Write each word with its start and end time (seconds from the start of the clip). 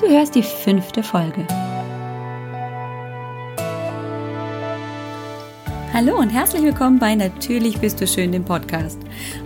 Du 0.00 0.08
hörst 0.08 0.34
die 0.34 0.42
fünfte 0.42 1.02
Folge. 1.02 1.46
Hallo 5.92 6.16
und 6.16 6.30
herzlich 6.30 6.62
willkommen 6.62 6.98
bei 6.98 7.14
Natürlich 7.14 7.78
bist 7.78 8.00
du 8.00 8.06
schön, 8.06 8.32
dem 8.32 8.42
Podcast. 8.42 8.98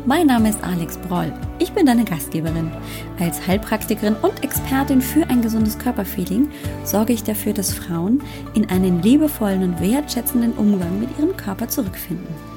Mein 0.06 0.28
Name 0.28 0.50
ist 0.50 0.62
Alex 0.62 0.96
Broll. 0.96 1.32
Ich 1.58 1.72
bin 1.72 1.86
deine 1.86 2.04
Gastgeberin. 2.04 2.70
Als 3.18 3.44
Heilpraktikerin 3.44 4.14
und 4.22 4.44
Expertin 4.44 5.00
für 5.00 5.28
ein 5.28 5.42
gesundes 5.42 5.76
Körperfeeling 5.76 6.48
sorge 6.84 7.14
ich 7.14 7.24
dafür, 7.24 7.52
dass 7.52 7.72
Frauen 7.72 8.22
in 8.54 8.70
einen 8.70 9.02
liebevollen 9.02 9.64
und 9.64 9.80
wertschätzenden 9.80 10.52
Umgang 10.52 11.00
mit 11.00 11.08
ihrem 11.18 11.36
Körper 11.36 11.66
zurückfinden. 11.66 12.53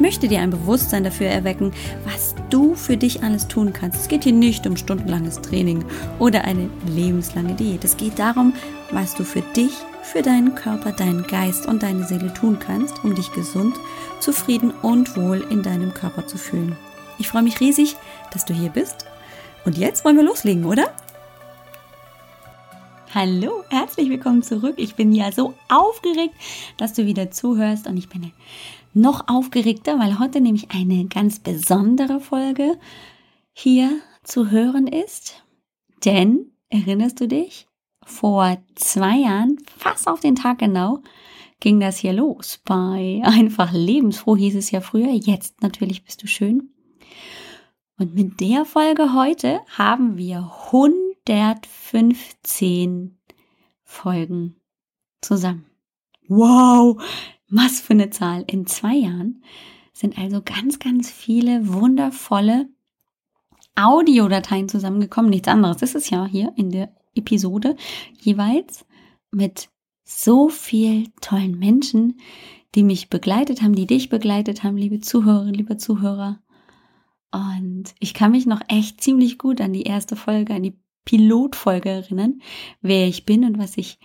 Ich 0.00 0.02
möchte 0.02 0.28
dir 0.28 0.40
ein 0.40 0.48
Bewusstsein 0.48 1.04
dafür 1.04 1.26
erwecken, 1.26 1.72
was 2.06 2.34
du 2.48 2.74
für 2.74 2.96
dich 2.96 3.22
alles 3.22 3.48
tun 3.48 3.74
kannst. 3.74 4.00
Es 4.00 4.08
geht 4.08 4.24
hier 4.24 4.32
nicht 4.32 4.66
um 4.66 4.78
stundenlanges 4.78 5.42
Training 5.42 5.84
oder 6.18 6.44
eine 6.44 6.70
lebenslange 6.86 7.52
Diät. 7.52 7.84
Es 7.84 7.98
geht 7.98 8.18
darum, 8.18 8.54
was 8.92 9.14
du 9.14 9.24
für 9.24 9.42
dich, 9.54 9.72
für 10.02 10.22
deinen 10.22 10.54
Körper, 10.54 10.92
deinen 10.92 11.26
Geist 11.26 11.66
und 11.66 11.82
deine 11.82 12.06
Seele 12.06 12.32
tun 12.32 12.58
kannst, 12.58 13.04
um 13.04 13.14
dich 13.14 13.30
gesund, 13.32 13.76
zufrieden 14.20 14.70
und 14.70 15.18
wohl 15.18 15.46
in 15.50 15.62
deinem 15.62 15.92
Körper 15.92 16.26
zu 16.26 16.38
fühlen. 16.38 16.76
Ich 17.18 17.28
freue 17.28 17.42
mich 17.42 17.60
riesig, 17.60 17.96
dass 18.32 18.46
du 18.46 18.54
hier 18.54 18.70
bist. 18.70 19.04
Und 19.66 19.76
jetzt 19.76 20.06
wollen 20.06 20.16
wir 20.16 20.24
loslegen, 20.24 20.64
oder? 20.64 20.94
Hallo, 23.12 23.64
herzlich 23.68 24.08
willkommen 24.08 24.42
zurück. 24.42 24.76
Ich 24.78 24.94
bin 24.94 25.12
ja 25.12 25.30
so 25.30 25.52
aufgeregt, 25.68 26.32
dass 26.78 26.94
du 26.94 27.04
wieder 27.04 27.30
zuhörst 27.32 27.86
und 27.86 27.98
ich 27.98 28.08
bin 28.08 28.32
noch 28.92 29.28
aufgeregter, 29.28 29.98
weil 29.98 30.18
heute 30.18 30.40
nämlich 30.40 30.70
eine 30.70 31.06
ganz 31.06 31.38
besondere 31.38 32.20
Folge 32.20 32.78
hier 33.52 34.00
zu 34.22 34.50
hören 34.50 34.86
ist. 34.86 35.44
Denn, 36.04 36.52
erinnerst 36.68 37.20
du 37.20 37.28
dich, 37.28 37.66
vor 38.04 38.58
zwei 38.74 39.18
Jahren, 39.18 39.58
fast 39.76 40.08
auf 40.08 40.20
den 40.20 40.34
Tag 40.34 40.58
genau, 40.58 41.02
ging 41.60 41.80
das 41.80 41.98
hier 41.98 42.12
los. 42.12 42.60
Bei 42.64 43.20
einfach 43.24 43.72
lebensfroh 43.72 44.36
hieß 44.36 44.56
es 44.56 44.70
ja 44.70 44.80
früher, 44.80 45.12
jetzt 45.12 45.62
natürlich 45.62 46.04
bist 46.04 46.22
du 46.22 46.26
schön. 46.26 46.70
Und 47.98 48.14
mit 48.14 48.40
der 48.40 48.64
Folge 48.64 49.14
heute 49.14 49.60
haben 49.76 50.16
wir 50.16 50.50
115 50.72 53.18
Folgen 53.84 54.56
zusammen. 55.20 55.66
Wow, 56.26 57.02
was 57.50 57.80
für 57.80 57.92
eine 57.92 58.10
Zahl. 58.10 58.44
In 58.46 58.66
zwei 58.66 58.94
Jahren 58.94 59.42
sind 59.92 60.18
also 60.18 60.40
ganz, 60.42 60.78
ganz 60.78 61.10
viele 61.10 61.72
wundervolle 61.72 62.68
Audiodateien 63.74 64.68
zusammengekommen. 64.68 65.30
Nichts 65.30 65.48
anderes. 65.48 65.82
Ist 65.82 66.10
ja 66.10 66.26
hier 66.26 66.52
in 66.56 66.70
der 66.70 66.94
Episode 67.14 67.76
jeweils 68.20 68.86
mit 69.30 69.68
so 70.04 70.48
viel 70.48 71.08
tollen 71.20 71.58
Menschen, 71.58 72.20
die 72.74 72.82
mich 72.82 73.10
begleitet 73.10 73.62
haben, 73.62 73.74
die 73.74 73.86
dich 73.86 74.08
begleitet 74.08 74.62
haben, 74.62 74.76
liebe 74.76 75.00
Zuhörerinnen, 75.00 75.54
liebe 75.54 75.76
Zuhörer. 75.76 76.40
Und 77.32 77.94
ich 77.98 78.14
kann 78.14 78.32
mich 78.32 78.46
noch 78.46 78.60
echt 78.68 79.00
ziemlich 79.00 79.38
gut 79.38 79.60
an 79.60 79.72
die 79.72 79.82
erste 79.82 80.16
Folge, 80.16 80.54
an 80.54 80.62
die 80.62 80.78
Pilotfolge 81.04 81.88
erinnern, 81.88 82.40
wer 82.80 83.06
ich 83.06 83.24
bin 83.24 83.44
und 83.44 83.58
was 83.58 83.76
ich 83.76 83.98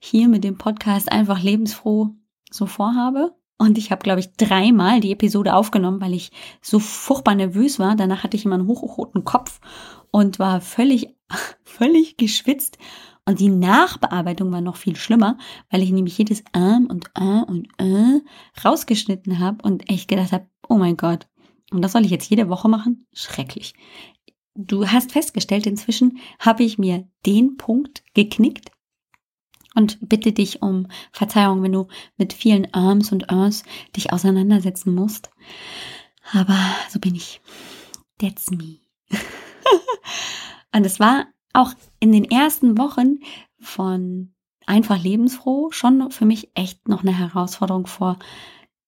hier 0.00 0.28
mit 0.28 0.44
dem 0.44 0.56
Podcast 0.56 1.12
einfach 1.12 1.42
lebensfroh 1.42 2.14
so 2.50 2.66
vorhabe. 2.66 3.34
Und 3.58 3.76
ich 3.76 3.90
habe, 3.90 4.02
glaube 4.02 4.20
ich, 4.20 4.32
dreimal 4.32 5.00
die 5.00 5.12
Episode 5.12 5.54
aufgenommen, 5.54 6.00
weil 6.00 6.14
ich 6.14 6.32
so 6.62 6.78
furchtbar 6.78 7.34
nervös 7.34 7.78
war. 7.78 7.94
Danach 7.94 8.24
hatte 8.24 8.36
ich 8.36 8.46
immer 8.46 8.54
einen 8.54 8.66
hochroten 8.66 9.24
Kopf 9.24 9.60
und 10.10 10.38
war 10.38 10.60
völlig, 10.60 11.14
völlig 11.62 12.16
geschwitzt. 12.16 12.78
Und 13.26 13.38
die 13.38 13.50
Nachbearbeitung 13.50 14.50
war 14.50 14.62
noch 14.62 14.76
viel 14.76 14.96
schlimmer, 14.96 15.36
weil 15.70 15.82
ich 15.82 15.90
nämlich 15.90 16.16
jedes 16.16 16.42
Ähm 16.54 16.86
und 16.90 17.10
Äh 17.14 17.42
und 17.46 17.68
Äh 17.78 18.20
rausgeschnitten 18.64 19.38
habe 19.38 19.58
und 19.62 19.90
echt 19.90 20.08
gedacht 20.08 20.32
habe, 20.32 20.48
oh 20.68 20.76
mein 20.76 20.96
Gott. 20.96 21.28
Und 21.70 21.82
das 21.82 21.92
soll 21.92 22.04
ich 22.04 22.10
jetzt 22.10 22.30
jede 22.30 22.48
Woche 22.48 22.68
machen? 22.68 23.06
Schrecklich. 23.12 23.74
Du 24.54 24.88
hast 24.88 25.12
festgestellt, 25.12 25.66
inzwischen 25.66 26.18
habe 26.38 26.64
ich 26.64 26.78
mir 26.78 27.06
den 27.24 27.56
Punkt 27.56 28.02
geknickt, 28.14 28.70
und 29.74 29.98
bitte 30.00 30.32
dich 30.32 30.62
um 30.62 30.88
Verzeihung, 31.12 31.62
wenn 31.62 31.72
du 31.72 31.88
mit 32.16 32.32
vielen 32.32 32.72
Arms 32.74 33.12
und 33.12 33.32
Uns 33.32 33.64
dich 33.96 34.12
auseinandersetzen 34.12 34.94
musst. 34.94 35.30
Aber 36.32 36.58
so 36.88 36.98
bin 36.98 37.14
ich. 37.14 37.40
That's 38.18 38.50
me. 38.50 38.78
und 40.74 40.84
es 40.84 41.00
war 41.00 41.26
auch 41.52 41.72
in 41.98 42.12
den 42.12 42.24
ersten 42.24 42.78
Wochen 42.78 43.20
von 43.58 44.34
einfach 44.66 45.02
lebensfroh 45.02 45.70
schon 45.72 46.10
für 46.10 46.26
mich 46.26 46.50
echt 46.54 46.88
noch 46.88 47.02
eine 47.02 47.16
Herausforderung 47.16 47.86
vor 47.86 48.18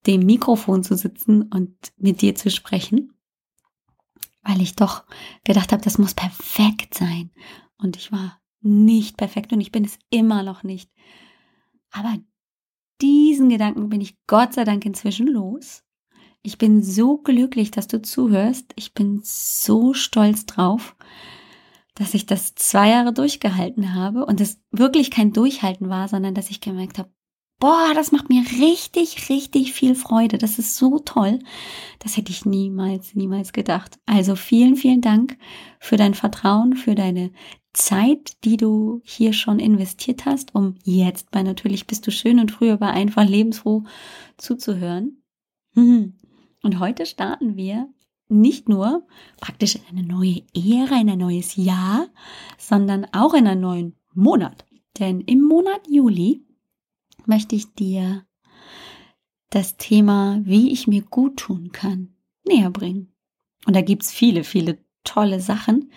dem 0.06 0.26
Mikrofon 0.26 0.82
zu 0.82 0.97
sitzen 0.97 1.42
und 1.42 1.76
mit 1.97 2.22
dir 2.22 2.34
zu 2.34 2.50
sprechen, 2.50 3.12
weil 4.42 4.60
ich 4.60 4.76
doch 4.76 5.04
gedacht 5.44 5.72
habe, 5.72 5.82
das 5.82 5.98
muss 5.98 6.15
perfekt 6.15 6.94
sein. 6.94 7.31
Und 7.78 7.97
ich 7.97 8.12
war 8.12 8.41
nicht 8.62 9.17
perfekt 9.17 9.53
und 9.53 9.61
ich 9.61 9.73
bin 9.73 9.84
es 9.84 9.99
immer 10.11 10.43
noch 10.43 10.62
nicht. 10.62 10.91
Aber 11.91 12.17
diesen 13.00 13.49
Gedanken 13.49 13.89
bin 13.89 14.00
ich 14.00 14.17
Gott 14.27 14.55
sei 14.55 14.65
Dank 14.65 14.84
inzwischen 14.87 15.27
los. 15.27 15.84
Ich 16.43 16.59
bin 16.59 16.83
so 16.83 17.19
glücklich, 17.19 17.71
dass 17.71 17.87
du 17.87 18.03
zuhörst. 18.03 18.72
Ich 18.77 18.95
bin 18.95 19.21
so 19.22 19.95
stolz 19.95 20.47
drauf, 20.47 20.97
dass 21.95 22.15
ich 22.15 22.27
das 22.27 22.55
zwei 22.55 22.91
Jahre 22.91 23.12
durchgehalten 23.12 23.95
habe 23.95 24.27
und 24.27 24.41
es 24.41 24.61
wirklich 24.71 25.11
kein 25.11 25.33
Durchhalten 25.33 25.89
war, 25.89 26.09
sondern 26.09 26.34
dass 26.34 26.51
ich 26.51 26.61
gemerkt 26.61 26.99
habe, 26.99 27.11
boah, 27.62 27.93
das 27.95 28.11
macht 28.11 28.28
mir 28.28 28.43
richtig, 28.61 29.28
richtig 29.28 29.73
viel 29.73 29.95
Freude. 29.95 30.37
Das 30.37 30.59
ist 30.59 30.77
so 30.77 30.99
toll. 30.99 31.39
Das 32.00 32.17
hätte 32.17 32.33
ich 32.33 32.45
niemals, 32.45 33.15
niemals 33.15 33.53
gedacht. 33.53 34.00
Also 34.05 34.34
vielen, 34.34 34.75
vielen 34.75 35.00
Dank 35.00 35.39
für 35.78 35.97
dein 35.97 36.15
Vertrauen, 36.15 36.75
für 36.75 36.97
deine 36.97 37.31
Zeit, 37.72 38.33
die 38.43 38.56
du 38.56 39.01
hier 39.05 39.33
schon 39.33 39.61
investiert 39.61 40.27
hast, 40.27 40.56
um 40.56 40.75
jetzt 40.83 41.31
bei 41.31 41.45
Natürlich 41.45 41.87
bist 41.87 42.05
du 42.05 42.11
schön 42.11 42.41
und 42.41 42.51
früher 42.51 42.78
bei 42.78 42.89
einfach 42.89 43.25
lebensfroh 43.25 43.84
zuzuhören. 44.39 45.22
Und 45.75 46.78
heute 46.78 47.06
starten 47.06 47.56
wir 47.56 47.89
nicht 48.28 48.69
nur 48.69 49.06
praktisch 49.41 49.77
in 49.77 49.83
eine 49.89 50.06
neue 50.06 50.43
Ära, 50.55 51.01
in 51.01 51.11
ein 51.11 51.19
neues 51.19 51.55
Jahr, 51.55 52.09
sondern 52.59 53.06
auch 53.12 53.34
in 53.34 53.47
einen 53.47 53.61
neuen 53.61 53.97
Monat. 54.15 54.65
Denn 54.99 55.21
im 55.21 55.43
Monat 55.43 55.89
Juli 55.89 56.45
möchte 57.27 57.56
ich 57.56 57.72
dir 57.75 58.25
das 59.50 59.77
Thema, 59.77 60.41
wie 60.44 60.72
ich 60.72 60.87
mir 60.87 61.03
gut 61.03 61.37
tun 61.37 61.72
kann, 61.72 62.15
näher 62.47 62.71
bringen. 62.71 63.12
Und 63.66 63.77
da 63.77 63.83
gibt's 63.83 64.10
viele, 64.10 64.44
viele 64.44 64.78
tolle 65.05 65.41
Sachen. 65.41 65.93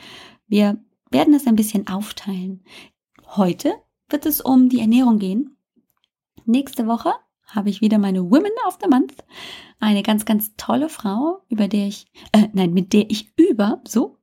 Wir 0.47 0.83
werden 1.09 1.33
es 1.33 1.47
ein 1.47 1.55
bisschen 1.55 1.87
aufteilen. 1.87 2.63
Heute 3.27 3.73
wird 4.09 4.25
es 4.25 4.41
um 4.41 4.69
die 4.69 4.79
Ernährung 4.79 5.19
gehen. 5.19 5.57
Nächste 6.45 6.85
Woche 6.87 7.13
habe 7.47 7.69
ich 7.69 7.81
wieder 7.81 7.97
meine 7.97 8.29
Women 8.29 8.51
of 8.67 8.77
the 8.81 8.89
Month. 8.89 9.23
Eine 9.79 10.03
ganz, 10.03 10.25
ganz 10.25 10.55
tolle 10.57 10.89
Frau, 10.89 11.41
über 11.49 11.67
der 11.67 11.87
ich, 11.87 12.07
äh, 12.31 12.49
nein, 12.53 12.73
mit 12.73 12.93
der 12.93 13.09
ich 13.09 13.31
über 13.37 13.81
so 13.87 14.17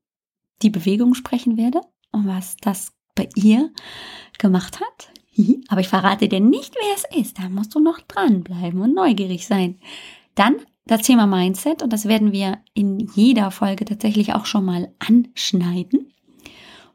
die 0.63 0.71
Bewegung 0.71 1.15
sprechen 1.15 1.57
werde 1.57 1.81
und 2.13 2.27
was 2.27 2.57
das 2.59 2.93
bei 3.15 3.29
ihr 3.35 3.73
gemacht 4.39 4.81
hat. 4.81 5.12
Aber 5.69 5.81
ich 5.81 5.89
verrate 5.89 6.29
dir 6.29 6.41
nicht, 6.41 6.75
wer 6.75 6.95
es 6.95 7.21
ist. 7.21 7.39
Da 7.39 7.49
musst 7.49 7.75
du 7.75 7.81
noch 7.81 8.01
dranbleiben 8.01 8.81
und 8.81 8.95
neugierig 8.95 9.47
sein. 9.47 9.79
Dann 10.35 10.57
das 10.87 11.03
Thema 11.03 11.27
Mindset 11.27 11.83
und 11.83 11.93
das 11.93 12.07
werden 12.07 12.33
wir 12.33 12.59
in 12.75 12.99
jeder 13.15 13.51
Folge 13.51 13.85
tatsächlich 13.85 14.35
auch 14.35 14.47
schon 14.47 14.65
mal 14.65 14.93
anschneiden. 14.99 16.13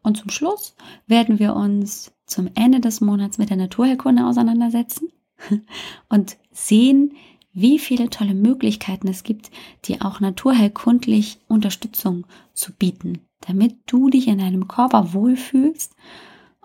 Und 0.02 0.18
zum 0.18 0.30
Schluss 0.30 0.76
werden 1.08 1.40
wir 1.40 1.56
uns 1.56 2.14
zum 2.26 2.50
Ende 2.56 2.80
des 2.80 3.02
Monats 3.02 3.38
mit 3.38 3.50
der 3.50 3.58
Naturheilkunde 3.58 4.26
auseinandersetzen 4.26 5.10
und 6.10 6.38
sehen, 6.52 7.14
wie 7.54 7.80
viele 7.80 8.10
tolle 8.10 8.36
Möglichkeiten 8.36 9.08
es 9.08 9.24
gibt, 9.24 9.50
dir 9.86 10.06
auch 10.06 10.20
naturheilkundlich 10.20 11.40
Unterstützung 11.48 12.28
zu 12.54 12.72
bieten, 12.74 13.20
damit 13.42 13.78
du 13.88 14.10
dich 14.10 14.28
in 14.28 14.38
deinem 14.38 14.68
Körper 14.68 15.14
wohlfühlst 15.14 15.96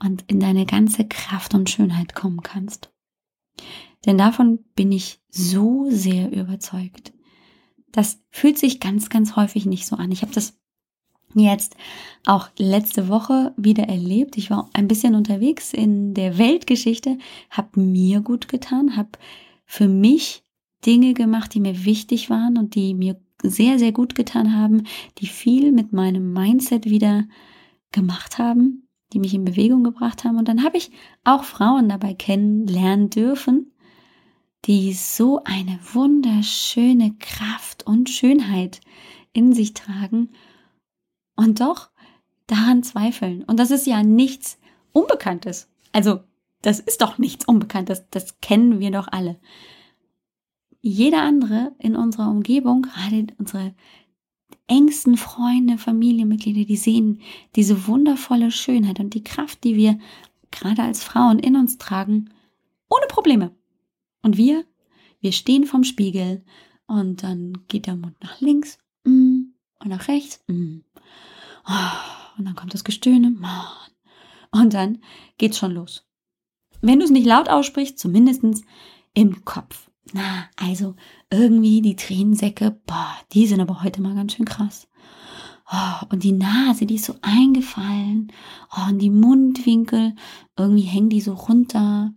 und 0.02 0.24
in 0.28 0.40
deine 0.40 0.66
ganze 0.66 1.06
Kraft 1.06 1.54
und 1.54 1.70
Schönheit 1.70 2.14
kommen 2.14 2.42
kannst. 2.42 2.90
Denn 4.04 4.18
davon 4.18 4.60
bin 4.74 4.92
ich 4.92 5.20
so 5.28 5.86
sehr 5.90 6.32
überzeugt. 6.32 7.12
Das 7.92 8.20
fühlt 8.30 8.58
sich 8.58 8.80
ganz, 8.80 9.10
ganz 9.10 9.36
häufig 9.36 9.66
nicht 9.66 9.86
so 9.86 9.96
an. 9.96 10.10
Ich 10.10 10.22
habe 10.22 10.32
das 10.32 10.58
jetzt 11.34 11.76
auch 12.26 12.48
letzte 12.58 13.08
Woche 13.08 13.54
wieder 13.56 13.84
erlebt. 13.84 14.36
Ich 14.36 14.50
war 14.50 14.68
ein 14.72 14.88
bisschen 14.88 15.14
unterwegs 15.14 15.72
in 15.72 16.14
der 16.14 16.38
Weltgeschichte, 16.38 17.18
habe 17.50 17.80
mir 17.80 18.20
gut 18.20 18.48
getan, 18.48 18.96
habe 18.96 19.10
für 19.64 19.88
mich 19.88 20.42
Dinge 20.84 21.14
gemacht, 21.14 21.54
die 21.54 21.60
mir 21.60 21.84
wichtig 21.84 22.28
waren 22.28 22.58
und 22.58 22.74
die 22.74 22.94
mir 22.94 23.20
sehr, 23.42 23.78
sehr 23.78 23.92
gut 23.92 24.14
getan 24.14 24.56
haben, 24.56 24.84
die 25.18 25.26
viel 25.26 25.72
mit 25.72 25.92
meinem 25.92 26.32
Mindset 26.32 26.86
wieder 26.86 27.24
gemacht 27.92 28.38
haben. 28.38 28.88
Die 29.12 29.18
mich 29.18 29.34
in 29.34 29.44
Bewegung 29.44 29.84
gebracht 29.84 30.24
haben. 30.24 30.38
Und 30.38 30.48
dann 30.48 30.64
habe 30.64 30.76
ich 30.76 30.90
auch 31.24 31.44
Frauen 31.44 31.88
dabei 31.88 32.14
kennenlernen 32.14 33.10
dürfen, 33.10 33.72
die 34.64 34.92
so 34.92 35.42
eine 35.44 35.78
wunderschöne 35.92 37.14
Kraft 37.18 37.86
und 37.86 38.08
Schönheit 38.08 38.80
in 39.32 39.52
sich 39.52 39.74
tragen 39.74 40.30
und 41.36 41.60
doch 41.60 41.90
daran 42.46 42.82
zweifeln. 42.82 43.42
Und 43.44 43.58
das 43.58 43.70
ist 43.70 43.86
ja 43.86 44.02
nichts 44.02 44.58
Unbekanntes. 44.92 45.68
Also, 45.92 46.20
das 46.60 46.78
ist 46.80 47.00
doch 47.00 47.18
nichts 47.18 47.46
Unbekanntes. 47.46 48.04
Das 48.10 48.40
kennen 48.40 48.78
wir 48.78 48.90
doch 48.90 49.08
alle. 49.10 49.40
Jeder 50.80 51.22
andere 51.22 51.74
in 51.78 51.96
unserer 51.96 52.28
Umgebung, 52.28 52.82
gerade 52.82 53.26
unsere 53.38 53.74
engsten 54.66 55.16
Freunde, 55.16 55.78
Familienmitglieder, 55.78 56.64
die 56.64 56.76
sehen 56.76 57.20
diese 57.56 57.86
wundervolle 57.86 58.50
Schönheit 58.50 59.00
und 59.00 59.14
die 59.14 59.24
Kraft, 59.24 59.64
die 59.64 59.76
wir 59.76 59.98
gerade 60.50 60.82
als 60.82 61.02
Frauen 61.02 61.38
in 61.38 61.56
uns 61.56 61.78
tragen, 61.78 62.30
ohne 62.88 63.06
Probleme. 63.08 63.54
Und 64.22 64.36
wir, 64.36 64.64
wir 65.20 65.32
stehen 65.32 65.64
vorm 65.64 65.84
Spiegel 65.84 66.44
und 66.86 67.22
dann 67.22 67.64
geht 67.68 67.86
der 67.86 67.96
Mund 67.96 68.16
nach 68.22 68.40
links 68.40 68.78
mm, 69.04 69.42
und 69.80 69.88
nach 69.88 70.08
rechts. 70.08 70.42
Mm. 70.46 70.80
Oh, 71.66 72.38
und 72.38 72.44
dann 72.44 72.54
kommt 72.54 72.74
das 72.74 72.84
Gestöhne. 72.84 73.30
Mann. 73.30 73.66
Und 74.50 74.74
dann 74.74 74.98
geht's 75.38 75.58
schon 75.58 75.72
los. 75.72 76.06
Wenn 76.80 76.98
du 76.98 77.04
es 77.04 77.10
nicht 77.10 77.26
laut 77.26 77.48
aussprichst, 77.48 77.98
zumindest 77.98 78.42
im 79.14 79.44
Kopf. 79.44 79.90
Na, 80.12 80.48
also 80.56 80.96
irgendwie 81.30 81.80
die 81.80 81.96
Tränensäcke, 81.96 82.80
boah, 82.86 83.14
die 83.32 83.46
sind 83.46 83.60
aber 83.60 83.82
heute 83.82 84.02
mal 84.02 84.14
ganz 84.14 84.34
schön 84.34 84.44
krass. 84.44 84.88
Oh, 85.72 86.06
und 86.10 86.24
die 86.24 86.32
Nase, 86.32 86.86
die 86.86 86.96
ist 86.96 87.06
so 87.06 87.14
eingefallen. 87.22 88.32
Oh, 88.76 88.90
und 88.90 88.98
die 88.98 89.10
Mundwinkel, 89.10 90.14
irgendwie 90.58 90.82
hängen 90.82 91.08
die 91.08 91.20
so 91.20 91.34
runter. 91.34 92.12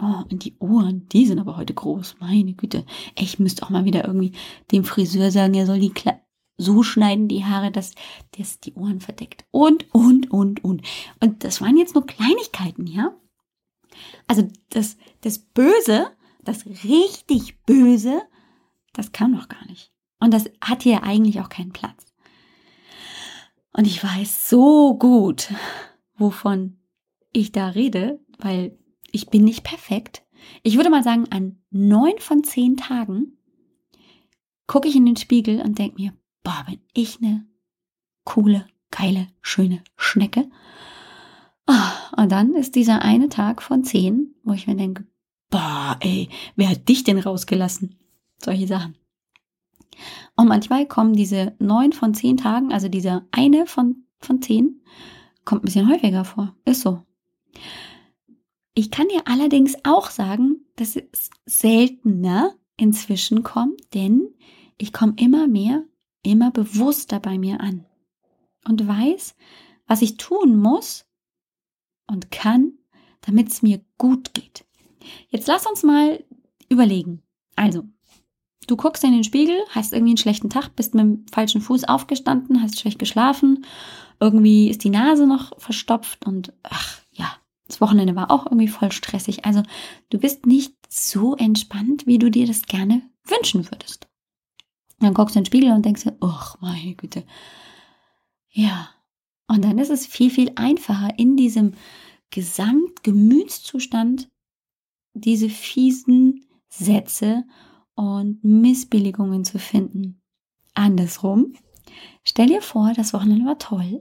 Oh, 0.00 0.24
und 0.30 0.44
die 0.44 0.56
Ohren, 0.58 1.08
die 1.08 1.26
sind 1.26 1.38
aber 1.38 1.56
heute 1.56 1.74
groß. 1.74 2.16
Meine 2.20 2.52
Güte. 2.54 2.84
Ich 3.16 3.38
müsste 3.38 3.62
auch 3.62 3.70
mal 3.70 3.84
wieder 3.84 4.04
irgendwie 4.06 4.32
dem 4.72 4.84
Friseur 4.84 5.30
sagen, 5.30 5.54
er 5.54 5.66
soll 5.66 5.78
die 5.80 5.92
Kle 5.92 6.20
so 6.60 6.82
schneiden, 6.82 7.28
die 7.28 7.44
Haare, 7.44 7.70
dass 7.70 7.94
das 8.36 8.58
die 8.58 8.74
Ohren 8.74 9.00
verdeckt. 9.00 9.46
Und, 9.52 9.86
und, 9.94 10.30
und, 10.32 10.64
und. 10.64 10.82
Und 11.20 11.44
das 11.44 11.60
waren 11.60 11.76
jetzt 11.76 11.94
nur 11.94 12.04
Kleinigkeiten, 12.04 12.86
ja? 12.88 13.14
Also 14.26 14.48
das, 14.70 14.96
das 15.20 15.38
Böse, 15.38 16.10
das 16.42 16.66
richtig 16.66 17.62
Böse, 17.62 18.22
das 18.92 19.12
kam 19.12 19.32
noch 19.32 19.48
gar 19.48 19.64
nicht. 19.66 19.92
Und 20.20 20.34
das 20.34 20.50
hat 20.60 20.82
hier 20.82 21.02
eigentlich 21.02 21.40
auch 21.40 21.48
keinen 21.48 21.72
Platz. 21.72 22.06
Und 23.72 23.86
ich 23.86 24.02
weiß 24.02 24.48
so 24.48 24.96
gut, 24.98 25.52
wovon 26.16 26.78
ich 27.32 27.52
da 27.52 27.68
rede, 27.68 28.20
weil 28.38 28.76
ich 29.12 29.28
bin 29.28 29.44
nicht 29.44 29.62
perfekt. 29.62 30.24
Ich 30.62 30.76
würde 30.76 30.90
mal 30.90 31.04
sagen, 31.04 31.26
an 31.30 31.62
neun 31.70 32.18
von 32.18 32.42
zehn 32.42 32.76
Tagen 32.76 33.38
gucke 34.66 34.88
ich 34.88 34.96
in 34.96 35.06
den 35.06 35.16
Spiegel 35.16 35.60
und 35.60 35.78
denke 35.78 36.00
mir, 36.00 36.12
boah, 36.42 36.64
bin 36.66 36.80
ich 36.92 37.18
eine 37.22 37.46
coole, 38.24 38.66
geile, 38.90 39.28
schöne 39.40 39.82
Schnecke. 39.96 40.50
Oh, 41.66 42.20
und 42.20 42.32
dann 42.32 42.54
ist 42.54 42.74
dieser 42.74 43.02
eine 43.02 43.28
Tag 43.28 43.62
von 43.62 43.84
zehn, 43.84 44.34
wo 44.42 44.52
ich 44.52 44.66
mir 44.66 44.76
denke, 44.76 45.06
boah, 45.50 45.96
ey, 46.00 46.28
wer 46.56 46.70
hat 46.70 46.88
dich 46.88 47.04
denn 47.04 47.18
rausgelassen? 47.18 47.96
Solche 48.42 48.66
Sachen. 48.66 48.96
Und 50.36 50.48
manchmal 50.48 50.86
kommen 50.86 51.14
diese 51.14 51.54
neun 51.58 51.92
von 51.92 52.14
zehn 52.14 52.36
Tagen, 52.36 52.72
also 52.72 52.88
dieser 52.88 53.26
eine 53.32 53.66
von, 53.66 54.04
von 54.20 54.40
zehn, 54.40 54.80
kommt 55.44 55.62
ein 55.62 55.66
bisschen 55.66 55.90
häufiger 55.90 56.24
vor. 56.24 56.54
Ist 56.64 56.82
so. 56.82 57.02
Ich 58.74 58.90
kann 58.90 59.08
dir 59.08 59.22
allerdings 59.26 59.74
auch 59.82 60.10
sagen, 60.10 60.64
dass 60.76 60.94
es 60.94 61.30
seltener 61.46 62.54
inzwischen 62.76 63.42
kommt, 63.42 63.92
denn 63.94 64.28
ich 64.76 64.92
komme 64.92 65.14
immer 65.16 65.48
mehr, 65.48 65.84
immer 66.22 66.52
bewusster 66.52 67.18
bei 67.18 67.38
mir 67.38 67.60
an 67.60 67.84
und 68.64 68.86
weiß, 68.86 69.34
was 69.88 70.02
ich 70.02 70.16
tun 70.16 70.56
muss 70.56 71.06
und 72.06 72.30
kann, 72.30 72.74
damit 73.22 73.48
es 73.48 73.62
mir 73.62 73.80
gut 73.96 74.34
geht. 74.34 74.64
Jetzt 75.28 75.48
lass 75.48 75.66
uns 75.66 75.82
mal 75.82 76.22
überlegen. 76.68 77.22
Also, 77.56 77.84
du 78.66 78.76
guckst 78.76 79.04
in 79.04 79.12
den 79.12 79.24
Spiegel, 79.24 79.56
hast 79.70 79.92
irgendwie 79.92 80.10
einen 80.10 80.18
schlechten 80.18 80.50
Tag, 80.50 80.76
bist 80.76 80.94
mit 80.94 81.02
dem 81.02 81.26
falschen 81.32 81.60
Fuß 81.60 81.84
aufgestanden, 81.84 82.62
hast 82.62 82.78
schlecht 82.78 82.98
geschlafen, 82.98 83.64
irgendwie 84.20 84.68
ist 84.68 84.84
die 84.84 84.90
Nase 84.90 85.26
noch 85.26 85.58
verstopft 85.58 86.26
und 86.26 86.52
ach 86.62 86.98
ja, 87.12 87.30
das 87.66 87.80
Wochenende 87.80 88.16
war 88.16 88.30
auch 88.30 88.46
irgendwie 88.46 88.68
voll 88.68 88.92
stressig. 88.92 89.44
Also, 89.44 89.62
du 90.10 90.18
bist 90.18 90.46
nicht 90.46 90.74
so 90.88 91.36
entspannt, 91.36 92.06
wie 92.06 92.18
du 92.18 92.30
dir 92.30 92.46
das 92.46 92.62
gerne 92.62 93.02
wünschen 93.24 93.70
würdest. 93.70 94.08
Dann 95.00 95.14
guckst 95.14 95.34
du 95.34 95.38
in 95.38 95.44
den 95.44 95.46
Spiegel 95.46 95.72
und 95.72 95.84
denkst 95.84 96.04
dir, 96.04 96.16
ach 96.20 96.60
meine 96.60 96.94
Güte. 96.94 97.24
Ja. 98.50 98.90
Und 99.46 99.64
dann 99.64 99.78
ist 99.78 99.90
es 99.90 100.06
viel, 100.06 100.30
viel 100.30 100.52
einfacher, 100.56 101.18
in 101.18 101.36
diesem 101.36 101.72
Gesamtgemütszustand 102.30 104.28
diese 105.20 105.48
fiesen 105.48 106.44
Sätze 106.68 107.44
und 107.94 108.42
Missbilligungen 108.44 109.44
zu 109.44 109.58
finden. 109.58 110.20
Andersrum, 110.74 111.54
stell 112.22 112.46
dir 112.46 112.62
vor, 112.62 112.92
das 112.94 113.12
Wochenende 113.12 113.44
war 113.44 113.58
toll. 113.58 114.00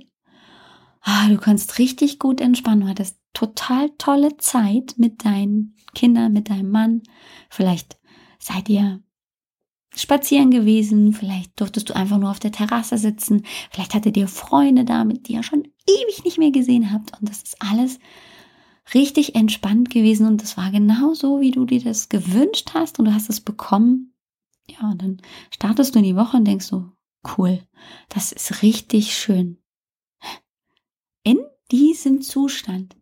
Ah, 1.01 1.29
du 1.29 1.37
kannst 1.37 1.79
richtig 1.79 2.19
gut 2.19 2.41
entspannen, 2.41 2.81
du 2.81 2.87
hattest 2.87 3.17
total 3.33 3.89
tolle 3.97 4.37
Zeit 4.37 4.95
mit 4.97 5.23
deinen 5.25 5.75
Kindern, 5.95 6.33
mit 6.33 6.49
deinem 6.49 6.69
Mann. 6.69 7.01
Vielleicht 7.49 7.97
seid 8.39 8.69
ihr 8.69 9.01
spazieren 9.95 10.51
gewesen, 10.51 11.13
vielleicht 11.13 11.59
durftest 11.59 11.89
du 11.89 11.95
einfach 11.95 12.17
nur 12.17 12.29
auf 12.29 12.39
der 12.39 12.51
Terrasse 12.51 12.97
sitzen, 12.97 13.43
vielleicht 13.71 13.93
hattet 13.93 14.17
ihr 14.17 14.27
Freunde 14.27 14.85
da, 14.85 15.03
mit 15.03 15.27
die 15.27 15.33
ihr 15.33 15.43
schon 15.43 15.63
ewig 15.87 16.23
nicht 16.23 16.37
mehr 16.37 16.51
gesehen 16.51 16.91
habt 16.91 17.19
und 17.19 17.29
das 17.29 17.41
ist 17.41 17.61
alles 17.61 17.99
richtig 18.93 19.35
entspannt 19.35 19.89
gewesen 19.89 20.27
und 20.27 20.41
das 20.41 20.57
war 20.57 20.71
genau 20.71 21.13
so, 21.13 21.39
wie 21.41 21.51
du 21.51 21.65
dir 21.65 21.81
das 21.81 22.09
gewünscht 22.09 22.71
hast 22.73 22.99
und 22.99 23.05
du 23.05 23.13
hast 23.13 23.29
es 23.29 23.41
bekommen. 23.41 24.13
Ja, 24.69 24.89
und 24.91 25.01
dann 25.01 25.21
startest 25.51 25.95
du 25.95 25.99
in 25.99 26.05
die 26.05 26.15
Woche 26.15 26.37
und 26.37 26.45
denkst 26.45 26.65
so, 26.65 26.91
cool, 27.37 27.61
das 28.09 28.31
ist 28.31 28.61
richtig 28.61 29.15
schön. 29.15 29.57
In 31.23 31.39
diesem 31.71 32.21
Zustand 32.21 32.95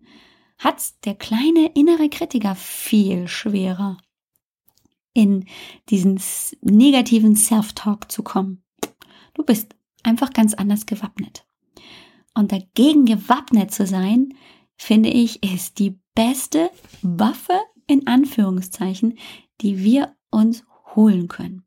hat's 0.58 1.00
der 1.02 1.16
kleine 1.16 1.72
innere 1.76 2.10
Kritiker 2.10 2.56
viel 2.56 3.28
schwerer, 3.28 3.98
in 5.14 5.46
diesen 5.90 6.20
negativen 6.62 7.36
Self-Talk 7.36 8.12
zu 8.12 8.24
kommen. 8.24 8.64
Du 9.34 9.44
bist 9.44 9.76
einfach 10.04 10.32
ganz 10.32 10.54
anders 10.54 10.86
gewappnet. 10.86 11.46
Und 12.34 12.52
dagegen 12.52 13.06
gewappnet 13.06 13.72
zu 13.72 13.86
sein, 13.88 14.34
finde 14.78 15.10
ich, 15.10 15.44
ist 15.44 15.80
die 15.80 16.00
beste 16.14 16.70
Waffe 17.02 17.60
in 17.88 18.08
Anführungszeichen, 18.08 19.18
die 19.62 19.84
wir 19.84 20.16
uns 20.32 20.64
holen 20.96 21.28
können. 21.28 21.64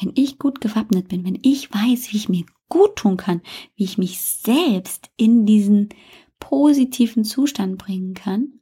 Wenn 0.00 0.12
ich 0.14 0.38
gut 0.38 0.60
gewappnet 0.60 1.08
bin, 1.08 1.24
wenn 1.24 1.38
ich 1.42 1.72
weiß, 1.72 2.12
wie 2.12 2.16
ich 2.16 2.28
mir 2.28 2.44
gut 2.68 2.96
tun 2.96 3.16
kann, 3.16 3.42
wie 3.76 3.84
ich 3.84 3.98
mich 3.98 4.20
selbst 4.20 5.10
in 5.16 5.46
diesen 5.46 5.90
positiven 6.40 7.24
Zustand 7.24 7.78
bringen 7.78 8.14
kann, 8.14 8.60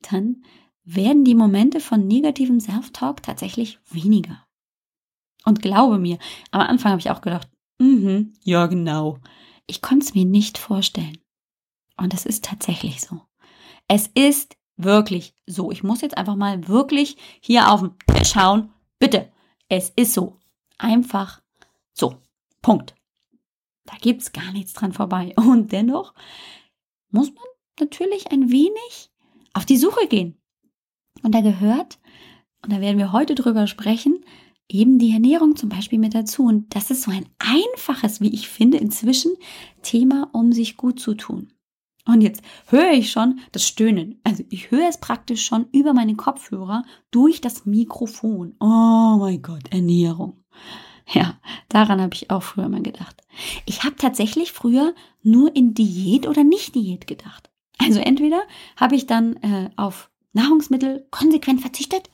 dann 0.00 0.44
werden 0.84 1.24
die 1.24 1.34
Momente 1.34 1.80
von 1.80 2.06
negativem 2.06 2.60
Self-Talk 2.60 3.22
tatsächlich 3.22 3.78
weniger. 3.90 4.46
Und 5.44 5.60
glaube 5.60 5.98
mir, 5.98 6.18
am 6.50 6.62
Anfang 6.62 6.92
habe 6.92 7.00
ich 7.00 7.10
auch 7.10 7.20
gedacht, 7.20 7.48
mhm, 7.78 8.32
ja 8.44 8.66
genau. 8.66 9.18
Ich 9.66 9.82
konnte 9.82 10.06
es 10.06 10.14
mir 10.14 10.24
nicht 10.24 10.56
vorstellen. 10.56 11.18
Und 11.98 12.14
es 12.14 12.24
ist 12.24 12.44
tatsächlich 12.44 13.02
so. 13.02 13.20
Es 13.88 14.06
ist 14.14 14.56
wirklich 14.76 15.34
so. 15.46 15.70
Ich 15.70 15.82
muss 15.82 16.00
jetzt 16.00 16.16
einfach 16.16 16.36
mal 16.36 16.68
wirklich 16.68 17.16
hier 17.40 17.70
auf 17.70 17.80
den 17.80 17.94
Tisch 18.06 18.30
schauen. 18.30 18.72
Bitte. 18.98 19.30
Es 19.68 19.90
ist 19.90 20.14
so. 20.14 20.38
Einfach 20.78 21.42
so. 21.92 22.16
Punkt. 22.62 22.94
Da 23.84 23.96
gibt 24.00 24.22
es 24.22 24.32
gar 24.32 24.52
nichts 24.52 24.72
dran 24.72 24.92
vorbei. 24.92 25.34
Und 25.36 25.72
dennoch 25.72 26.14
muss 27.10 27.28
man 27.28 27.44
natürlich 27.80 28.30
ein 28.30 28.50
wenig 28.50 29.10
auf 29.52 29.66
die 29.66 29.76
Suche 29.76 30.06
gehen. 30.06 30.40
Und 31.22 31.34
da 31.34 31.40
gehört, 31.40 31.98
und 32.62 32.72
da 32.72 32.80
werden 32.80 32.98
wir 32.98 33.12
heute 33.12 33.34
drüber 33.34 33.66
sprechen, 33.66 34.24
eben 34.68 34.98
die 34.98 35.12
Ernährung 35.12 35.56
zum 35.56 35.68
Beispiel 35.68 35.98
mit 35.98 36.14
dazu. 36.14 36.44
Und 36.44 36.76
das 36.76 36.90
ist 36.90 37.02
so 37.02 37.10
ein 37.10 37.26
einfaches, 37.38 38.20
wie 38.20 38.32
ich 38.32 38.48
finde, 38.48 38.78
inzwischen 38.78 39.32
Thema, 39.82 40.30
um 40.32 40.52
sich 40.52 40.76
gut 40.76 41.00
zu 41.00 41.14
tun. 41.14 41.52
Und 42.08 42.22
jetzt 42.22 42.40
höre 42.68 42.92
ich 42.92 43.10
schon 43.10 43.40
das 43.52 43.66
Stöhnen. 43.66 44.18
Also 44.24 44.42
ich 44.48 44.70
höre 44.70 44.88
es 44.88 44.96
praktisch 44.96 45.44
schon 45.44 45.66
über 45.72 45.92
meine 45.92 46.16
Kopfhörer 46.16 46.84
durch 47.10 47.42
das 47.42 47.66
Mikrofon. 47.66 48.54
Oh 48.60 49.18
mein 49.18 49.42
Gott, 49.42 49.70
Ernährung. 49.70 50.42
Ja, 51.06 51.38
daran 51.68 52.00
habe 52.00 52.14
ich 52.14 52.30
auch 52.30 52.42
früher 52.42 52.70
mal 52.70 52.80
gedacht. 52.80 53.20
Ich 53.66 53.84
habe 53.84 53.96
tatsächlich 53.96 54.52
früher 54.52 54.94
nur 55.22 55.54
in 55.54 55.74
Diät 55.74 56.26
oder 56.26 56.44
nicht 56.44 56.74
Diät 56.74 57.06
gedacht. 57.06 57.50
Also 57.76 58.00
entweder 58.00 58.40
habe 58.76 58.96
ich 58.96 59.04
dann 59.04 59.36
äh, 59.36 59.68
auf 59.76 60.10
Nahrungsmittel 60.32 61.06
konsequent 61.10 61.60
verzichtet, 61.60 62.08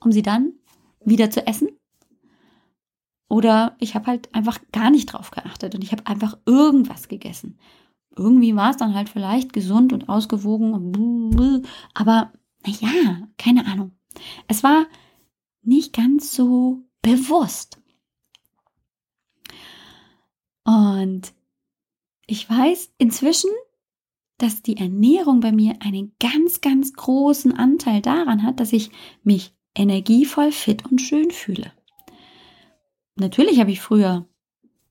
um 0.00 0.10
sie 0.10 0.22
dann 0.22 0.52
wieder 1.04 1.30
zu 1.30 1.46
essen. 1.46 1.68
Oder 3.28 3.76
ich 3.78 3.94
habe 3.94 4.08
halt 4.08 4.34
einfach 4.34 4.58
gar 4.72 4.90
nicht 4.90 5.06
drauf 5.06 5.30
geachtet 5.30 5.76
und 5.76 5.84
ich 5.84 5.92
habe 5.92 6.08
einfach 6.08 6.36
irgendwas 6.44 7.06
gegessen. 7.06 7.56
Irgendwie 8.16 8.56
war 8.56 8.70
es 8.70 8.76
dann 8.76 8.94
halt 8.94 9.08
vielleicht 9.08 9.52
gesund 9.52 9.92
und 9.92 10.08
ausgewogen, 10.08 11.66
aber 11.94 12.32
naja, 12.66 13.28
keine 13.36 13.66
Ahnung. 13.66 13.92
Es 14.48 14.62
war 14.62 14.86
nicht 15.62 15.92
ganz 15.92 16.34
so 16.34 16.82
bewusst. 17.02 17.80
Und 20.64 21.34
ich 22.26 22.48
weiß 22.48 22.94
inzwischen, 22.98 23.50
dass 24.38 24.62
die 24.62 24.76
Ernährung 24.76 25.40
bei 25.40 25.52
mir 25.52 25.76
einen 25.80 26.12
ganz, 26.18 26.60
ganz 26.60 26.92
großen 26.94 27.52
Anteil 27.52 28.00
daran 28.02 28.42
hat, 28.42 28.60
dass 28.60 28.72
ich 28.72 28.90
mich 29.22 29.54
energievoll, 29.74 30.52
fit 30.52 30.84
und 30.90 31.00
schön 31.00 31.30
fühle. 31.30 31.72
Natürlich 33.14 33.60
habe 33.60 33.70
ich 33.70 33.80
früher, 33.80 34.28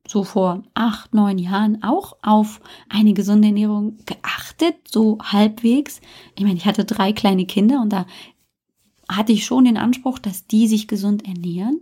so 0.07 0.23
vor 0.23 0.63
acht, 0.73 1.13
neun 1.13 1.37
Jahren, 1.37 1.83
auch 1.83 2.17
auf 2.21 2.61
eine 2.89 3.13
gesunde 3.13 3.47
Ernährung 3.47 3.97
geachtet, 4.05 4.75
so 4.89 5.17
halbwegs. 5.21 6.01
Ich 6.35 6.43
meine, 6.43 6.57
ich 6.57 6.65
hatte 6.65 6.85
drei 6.85 7.11
kleine 7.13 7.45
Kinder 7.45 7.81
und 7.81 7.91
da 7.91 8.05
hatte 9.09 9.31
ich 9.31 9.45
schon 9.45 9.65
den 9.65 9.77
Anspruch, 9.77 10.19
dass 10.19 10.47
die 10.47 10.67
sich 10.67 10.87
gesund 10.87 11.25
ernähren. 11.25 11.81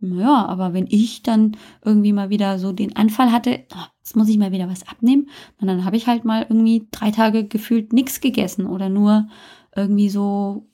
Ja, 0.00 0.46
aber 0.46 0.72
wenn 0.72 0.86
ich 0.88 1.22
dann 1.22 1.56
irgendwie 1.84 2.14
mal 2.14 2.30
wieder 2.30 2.58
so 2.58 2.72
den 2.72 2.96
Anfall 2.96 3.32
hatte, 3.32 3.66
oh, 3.74 3.84
jetzt 3.98 4.16
muss 4.16 4.30
ich 4.30 4.38
mal 4.38 4.52
wieder 4.52 4.68
was 4.68 4.88
abnehmen, 4.88 5.28
und 5.60 5.66
dann 5.66 5.84
habe 5.84 5.96
ich 5.96 6.06
halt 6.06 6.24
mal 6.24 6.46
irgendwie 6.48 6.88
drei 6.90 7.10
Tage 7.10 7.46
gefühlt 7.46 7.92
nichts 7.92 8.20
gegessen 8.20 8.66
oder 8.66 8.88
nur 8.88 9.28
irgendwie 9.76 10.08
so 10.08 10.66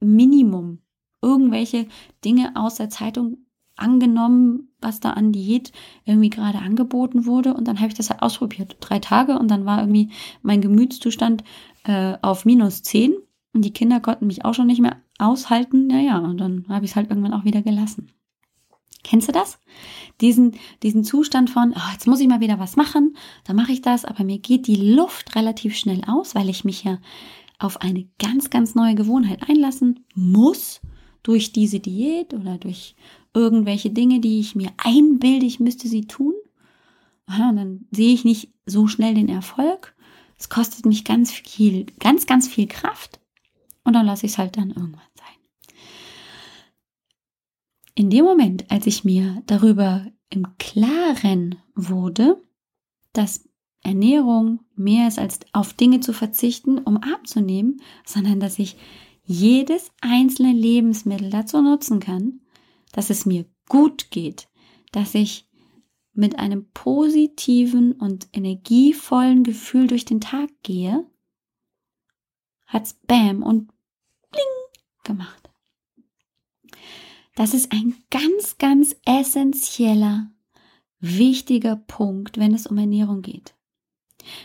Minimum 0.00 0.78
irgendwelche 1.22 1.86
Dinge 2.24 2.52
aus 2.56 2.76
der 2.76 2.88
Zeitung 2.88 3.44
angenommen, 3.80 4.68
was 4.80 5.00
da 5.00 5.10
an 5.10 5.32
Diät 5.32 5.72
irgendwie 6.04 6.30
gerade 6.30 6.58
angeboten 6.58 7.26
wurde. 7.26 7.54
Und 7.54 7.68
dann 7.68 7.78
habe 7.78 7.88
ich 7.88 7.94
das 7.94 8.10
halt 8.10 8.22
ausprobiert. 8.22 8.76
Drei 8.80 8.98
Tage 8.98 9.38
und 9.38 9.50
dann 9.50 9.66
war 9.66 9.80
irgendwie 9.80 10.10
mein 10.42 10.60
Gemütszustand 10.60 11.44
äh, 11.84 12.16
auf 12.22 12.44
minus 12.44 12.82
zehn. 12.82 13.14
Und 13.52 13.64
die 13.64 13.72
Kinder 13.72 14.00
konnten 14.00 14.26
mich 14.26 14.44
auch 14.44 14.54
schon 14.54 14.66
nicht 14.66 14.80
mehr 14.80 14.96
aushalten. 15.18 15.86
Naja, 15.86 16.18
und 16.18 16.38
dann 16.38 16.66
habe 16.68 16.84
ich 16.84 16.92
es 16.92 16.96
halt 16.96 17.10
irgendwann 17.10 17.34
auch 17.34 17.44
wieder 17.44 17.62
gelassen. 17.62 18.12
Kennst 19.02 19.28
du 19.28 19.32
das? 19.32 19.58
Diesen, 20.20 20.52
diesen 20.82 21.04
Zustand 21.04 21.48
von, 21.50 21.72
oh, 21.74 21.92
jetzt 21.92 22.06
muss 22.06 22.20
ich 22.20 22.28
mal 22.28 22.40
wieder 22.40 22.58
was 22.58 22.76
machen, 22.76 23.16
dann 23.44 23.56
mache 23.56 23.72
ich 23.72 23.80
das, 23.80 24.04
aber 24.04 24.24
mir 24.24 24.38
geht 24.38 24.66
die 24.66 24.76
Luft 24.76 25.34
relativ 25.36 25.74
schnell 25.74 26.02
aus, 26.06 26.34
weil 26.34 26.50
ich 26.50 26.64
mich 26.64 26.84
ja 26.84 26.98
auf 27.58 27.80
eine 27.80 28.06
ganz, 28.18 28.50
ganz 28.50 28.74
neue 28.74 28.94
Gewohnheit 28.94 29.48
einlassen 29.48 30.04
muss 30.14 30.80
durch 31.22 31.52
diese 31.52 31.80
Diät 31.80 32.34
oder 32.34 32.58
durch 32.58 32.94
irgendwelche 33.34 33.90
Dinge, 33.90 34.20
die 34.20 34.40
ich 34.40 34.54
mir 34.54 34.70
einbilde, 34.76 35.46
ich 35.46 35.60
müsste 35.60 35.88
sie 35.88 36.06
tun. 36.06 36.34
Und 37.26 37.56
dann 37.56 37.86
sehe 37.90 38.12
ich 38.12 38.24
nicht 38.24 38.52
so 38.66 38.86
schnell 38.86 39.14
den 39.14 39.28
Erfolg. 39.28 39.94
Es 40.36 40.48
kostet 40.48 40.86
mich 40.86 41.04
ganz 41.04 41.30
viel, 41.30 41.86
ganz, 41.98 42.26
ganz 42.26 42.48
viel 42.48 42.66
Kraft. 42.66 43.20
Und 43.84 43.92
dann 43.92 44.06
lasse 44.06 44.26
ich 44.26 44.32
es 44.32 44.38
halt 44.38 44.56
dann 44.56 44.70
irgendwann 44.70 45.00
sein. 45.14 45.74
In 47.94 48.10
dem 48.10 48.24
Moment, 48.24 48.70
als 48.70 48.86
ich 48.86 49.04
mir 49.04 49.42
darüber 49.46 50.06
im 50.30 50.46
Klaren 50.58 51.56
wurde, 51.74 52.42
dass 53.12 53.48
Ernährung 53.82 54.60
mehr 54.76 55.08
ist 55.08 55.18
als 55.18 55.40
auf 55.52 55.72
Dinge 55.72 56.00
zu 56.00 56.12
verzichten, 56.12 56.78
um 56.78 56.96
abzunehmen, 56.98 57.80
sondern 58.04 58.40
dass 58.40 58.58
ich 58.58 58.76
jedes 59.24 59.90
einzelne 60.00 60.52
Lebensmittel 60.52 61.30
dazu 61.30 61.62
nutzen 61.62 62.00
kann, 62.00 62.40
dass 62.92 63.10
es 63.10 63.26
mir 63.26 63.44
gut 63.68 64.10
geht, 64.10 64.48
dass 64.92 65.14
ich 65.14 65.48
mit 66.12 66.38
einem 66.38 66.68
positiven 66.72 67.92
und 67.92 68.28
energievollen 68.32 69.44
Gefühl 69.44 69.86
durch 69.86 70.04
den 70.04 70.20
Tag 70.20 70.50
gehe, 70.62 71.06
hat's 72.66 72.94
Bam 73.06 73.42
und 73.42 73.68
Bling 74.30 74.44
gemacht. 75.04 75.50
Das 77.36 77.54
ist 77.54 77.72
ein 77.72 77.94
ganz, 78.10 78.58
ganz 78.58 78.96
essentieller, 79.04 80.30
wichtiger 80.98 81.76
Punkt, 81.76 82.38
wenn 82.38 82.54
es 82.54 82.66
um 82.66 82.76
Ernährung 82.76 83.22
geht. 83.22 83.54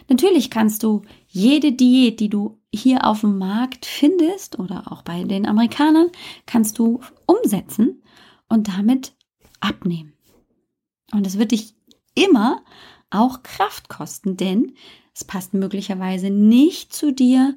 Natürlich 0.08 0.50
kannst 0.50 0.84
du 0.84 1.02
jede 1.28 1.74
Diät, 1.74 2.20
die 2.20 2.30
du 2.30 2.62
hier 2.74 3.06
auf 3.06 3.22
dem 3.22 3.38
Markt 3.38 3.86
findest 3.86 4.60
oder 4.60 4.92
auch 4.92 5.02
bei 5.02 5.24
den 5.24 5.46
Amerikanern, 5.46 6.10
kannst 6.46 6.80
du 6.80 7.02
umsetzen 7.26 8.02
und 8.50 8.68
damit 8.68 9.16
abnehmen. 9.60 10.14
Und 11.12 11.26
es 11.28 11.38
wird 11.38 11.52
dich 11.52 11.76
immer 12.16 12.64
auch 13.10 13.44
Kraft 13.44 13.90
kosten, 13.90 14.38
denn 14.38 14.76
es 15.14 15.24
passt 15.24 15.54
möglicherweise 15.54 16.30
nicht 16.30 16.94
zu 16.94 17.12
dir, 17.12 17.56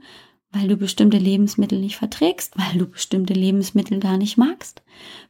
weil 0.51 0.69
du 0.69 0.77
bestimmte 0.77 1.19
Lebensmittel 1.19 1.79
nicht 1.79 1.97
verträgst, 1.97 2.57
weil 2.57 2.79
du 2.79 2.87
bestimmte 2.87 3.35
Lebensmittel 3.35 4.01
gar 4.01 4.17
nicht 4.17 4.39
magst, 4.39 4.83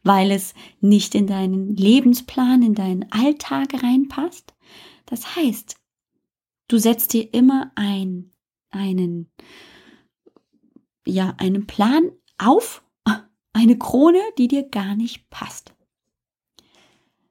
weil 0.03 0.31
es 0.31 0.53
nicht 0.79 1.15
in 1.15 1.27
deinen 1.27 1.75
Lebensplan, 1.75 2.61
in 2.61 2.75
deinen 2.75 3.11
Alltag 3.11 3.83
reinpasst. 3.83 4.53
Das 5.05 5.35
heißt, 5.35 5.75
du 6.67 6.77
setzt 6.77 7.13
dir 7.13 7.33
immer 7.33 7.71
ein, 7.75 8.31
einen, 8.69 9.31
ja, 11.05 11.35
einen 11.37 11.67
Plan 11.67 12.11
auf, 12.37 12.83
eine 13.59 13.77
Krone, 13.77 14.21
die 14.37 14.47
dir 14.47 14.63
gar 14.63 14.95
nicht 14.95 15.29
passt. 15.29 15.73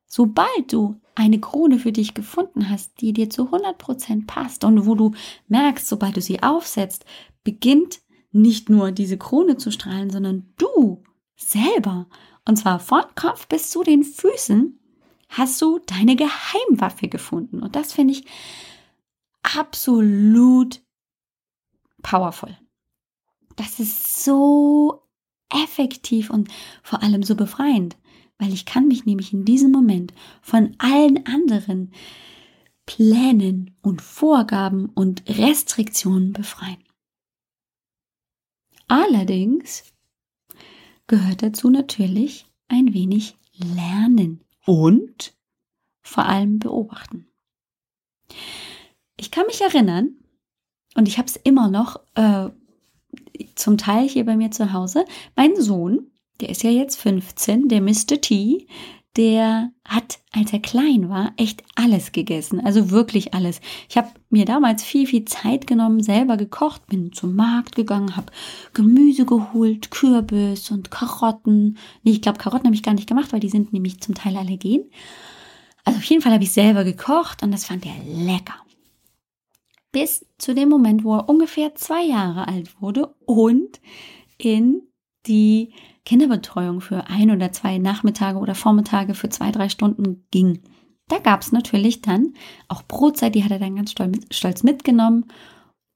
Sobald 0.06 0.72
du 0.72 1.00
eine 1.14 1.40
Krone 1.40 1.78
für 1.78 1.92
dich 1.92 2.12
gefunden 2.14 2.68
hast, 2.68 3.00
die 3.00 3.12
dir 3.12 3.30
zu 3.30 3.48
100% 3.48 4.26
passt 4.26 4.64
und 4.64 4.86
wo 4.86 4.94
du 4.94 5.12
merkst, 5.48 5.86
sobald 5.86 6.16
du 6.16 6.20
sie 6.20 6.42
aufsetzt, 6.42 7.06
beginnt 7.44 8.00
nicht 8.30 8.68
nur 8.68 8.92
diese 8.92 9.16
Krone 9.16 9.56
zu 9.56 9.70
strahlen, 9.70 10.10
sondern 10.10 10.52
du 10.58 11.02
selber, 11.36 12.06
und 12.44 12.56
zwar 12.56 12.78
von 12.78 13.04
Kopf 13.14 13.48
bis 13.48 13.70
zu 13.70 13.82
den 13.82 14.04
Füßen, 14.04 14.78
hast 15.30 15.60
du 15.62 15.78
deine 15.78 16.14
Geheimwaffe 16.14 17.08
gefunden. 17.08 17.62
Und 17.62 17.74
das 17.74 17.92
finde 17.92 18.12
ich 18.12 18.26
absolut 19.42 20.82
powerful. 22.02 22.56
Das 23.56 23.80
ist 23.80 24.24
so 24.24 25.07
effektiv 25.50 26.30
und 26.30 26.48
vor 26.82 27.02
allem 27.02 27.22
so 27.22 27.34
befreiend, 27.34 27.96
weil 28.38 28.52
ich 28.52 28.66
kann 28.66 28.88
mich 28.88 29.04
nämlich 29.04 29.32
in 29.32 29.44
diesem 29.44 29.70
Moment 29.72 30.12
von 30.42 30.74
allen 30.78 31.26
anderen 31.26 31.92
Plänen 32.86 33.76
und 33.82 34.00
Vorgaben 34.00 34.86
und 34.86 35.22
Restriktionen 35.28 36.32
befreien. 36.32 36.82
Allerdings 38.86 39.92
gehört 41.06 41.42
dazu 41.42 41.68
natürlich 41.68 42.46
ein 42.68 42.94
wenig 42.94 43.36
Lernen 43.52 44.42
und 44.64 45.34
vor 46.02 46.24
allem 46.24 46.58
beobachten. 46.58 47.26
Ich 49.16 49.30
kann 49.30 49.46
mich 49.46 49.60
erinnern, 49.60 50.16
und 50.94 51.08
ich 51.08 51.18
habe 51.18 51.28
es 51.28 51.36
immer 51.36 51.68
noch 51.68 52.00
äh, 52.14 52.48
zum 53.54 53.78
Teil 53.78 54.08
hier 54.08 54.24
bei 54.24 54.36
mir 54.36 54.50
zu 54.50 54.72
Hause. 54.72 55.04
Mein 55.36 55.60
Sohn, 55.60 56.10
der 56.40 56.50
ist 56.50 56.62
ja 56.62 56.70
jetzt 56.70 57.00
15, 57.00 57.68
der 57.68 57.80
Mr. 57.80 58.20
T, 58.20 58.66
der 59.16 59.72
hat, 59.84 60.20
als 60.32 60.52
er 60.52 60.60
klein 60.60 61.08
war, 61.08 61.32
echt 61.36 61.64
alles 61.74 62.12
gegessen. 62.12 62.64
Also 62.64 62.90
wirklich 62.90 63.34
alles. 63.34 63.60
Ich 63.88 63.96
habe 63.96 64.08
mir 64.30 64.44
damals 64.44 64.84
viel, 64.84 65.08
viel 65.08 65.24
Zeit 65.24 65.66
genommen, 65.66 66.02
selber 66.02 66.36
gekocht, 66.36 66.86
bin 66.86 67.12
zum 67.12 67.34
Markt 67.34 67.74
gegangen, 67.74 68.16
habe 68.16 68.32
Gemüse 68.74 69.26
geholt, 69.26 69.90
Kürbis 69.90 70.70
und 70.70 70.92
Karotten. 70.92 71.78
Nee, 72.04 72.12
ich 72.12 72.22
glaube, 72.22 72.38
Karotten 72.38 72.66
habe 72.66 72.76
ich 72.76 72.84
gar 72.84 72.94
nicht 72.94 73.08
gemacht, 73.08 73.32
weil 73.32 73.40
die 73.40 73.48
sind 73.48 73.72
nämlich 73.72 74.00
zum 74.00 74.14
Teil 74.14 74.36
allergen. 74.36 74.84
Also 75.84 75.98
auf 75.98 76.04
jeden 76.04 76.22
Fall 76.22 76.32
habe 76.32 76.44
ich 76.44 76.52
selber 76.52 76.84
gekocht 76.84 77.42
und 77.42 77.50
das 77.50 77.64
fand 77.64 77.86
er 77.86 77.94
lecker 78.04 78.54
bis 79.92 80.26
zu 80.38 80.54
dem 80.54 80.68
Moment, 80.68 81.04
wo 81.04 81.16
er 81.16 81.28
ungefähr 81.28 81.74
zwei 81.74 82.04
Jahre 82.04 82.48
alt 82.48 82.80
wurde 82.80 83.14
und 83.24 83.80
in 84.36 84.82
die 85.26 85.72
Kinderbetreuung 86.04 86.80
für 86.80 87.06
ein 87.08 87.30
oder 87.30 87.52
zwei 87.52 87.78
Nachmittage 87.78 88.38
oder 88.38 88.54
Vormittage 88.54 89.14
für 89.14 89.28
zwei, 89.28 89.50
drei 89.50 89.68
Stunden 89.68 90.26
ging. 90.30 90.62
Da 91.08 91.18
gab 91.18 91.42
es 91.42 91.52
natürlich 91.52 92.02
dann 92.02 92.34
auch 92.68 92.82
Brotzeit, 92.82 93.34
die 93.34 93.44
hat 93.44 93.50
er 93.50 93.58
dann 93.58 93.76
ganz 93.76 93.94
stolz 94.30 94.62
mitgenommen. 94.62 95.26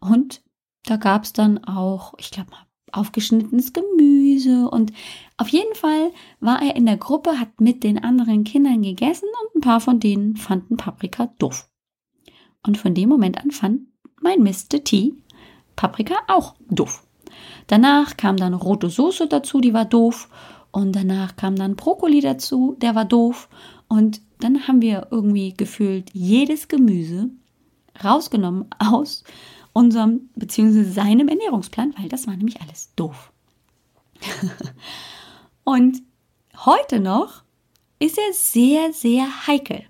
Und 0.01 0.43
da 0.85 0.97
gab 0.97 1.25
es 1.25 1.33
dann 1.33 1.65
auch, 1.65 2.15
ich 2.19 2.31
glaube 2.31 2.51
mal, 2.51 2.67
aufgeschnittenes 2.93 3.73
Gemüse. 3.73 4.69
Und 4.69 4.93
auf 5.37 5.49
jeden 5.49 5.75
Fall 5.75 6.13
war 6.41 6.63
er 6.63 6.77
in 6.77 6.87
der 6.87 6.97
Gruppe, 6.97 7.39
hat 7.39 7.61
mit 7.61 7.85
den 7.85 8.03
anderen 8.03 8.45
Kindern 8.45 8.83
gegessen 8.83 9.29
und 9.43 9.57
ein 9.57 9.61
paar 9.61 9.81
von 9.81 10.01
denen 10.01 10.37
fanden 10.37 10.77
Paprika 10.77 11.27
doof. 11.39 11.71
Und 12.67 12.79
von 12.79 12.95
dem 12.95 13.09
Moment 13.09 13.39
an 13.39 13.51
fand 13.51 13.81
mein 14.21 14.43
Mr. 14.43 14.85
T, 14.85 15.15
Paprika 15.77 16.15
auch 16.29 16.55
doof. 16.71 17.05
Danach 17.67 18.17
kam 18.17 18.37
dann 18.37 18.55
rote 18.55 18.89
Soße 18.89 19.27
dazu, 19.27 19.61
die 19.61 19.75
war 19.75 19.85
doof. 19.85 20.29
Und 20.71 20.93
danach 20.93 21.37
kam 21.37 21.57
dann 21.57 21.77
Brokkoli 21.77 22.21
dazu, 22.21 22.77
der 22.81 22.95
war 22.95 23.05
doof. 23.05 23.49
Und 23.89 24.21
dann 24.41 24.67
haben 24.67 24.81
wir 24.81 25.09
irgendwie 25.11 25.55
gefühlt 25.55 26.11
jedes 26.13 26.69
Gemüse 26.69 27.31
rausgenommen 28.03 28.67
aus 28.79 29.25
unserem 29.73 30.31
bzw. 30.35 30.85
seinem 30.85 31.29
Ernährungsplan, 31.29 31.95
weil 31.99 32.09
das 32.09 32.27
war 32.27 32.37
nämlich 32.37 32.61
alles 32.61 32.93
doof. 32.97 33.33
und 35.65 36.03
heute 36.65 37.01
noch 37.01 37.43
ist 37.99 38.19
er 38.19 38.33
sehr, 38.33 38.93
sehr 38.93 39.47
heikel. 39.47 39.85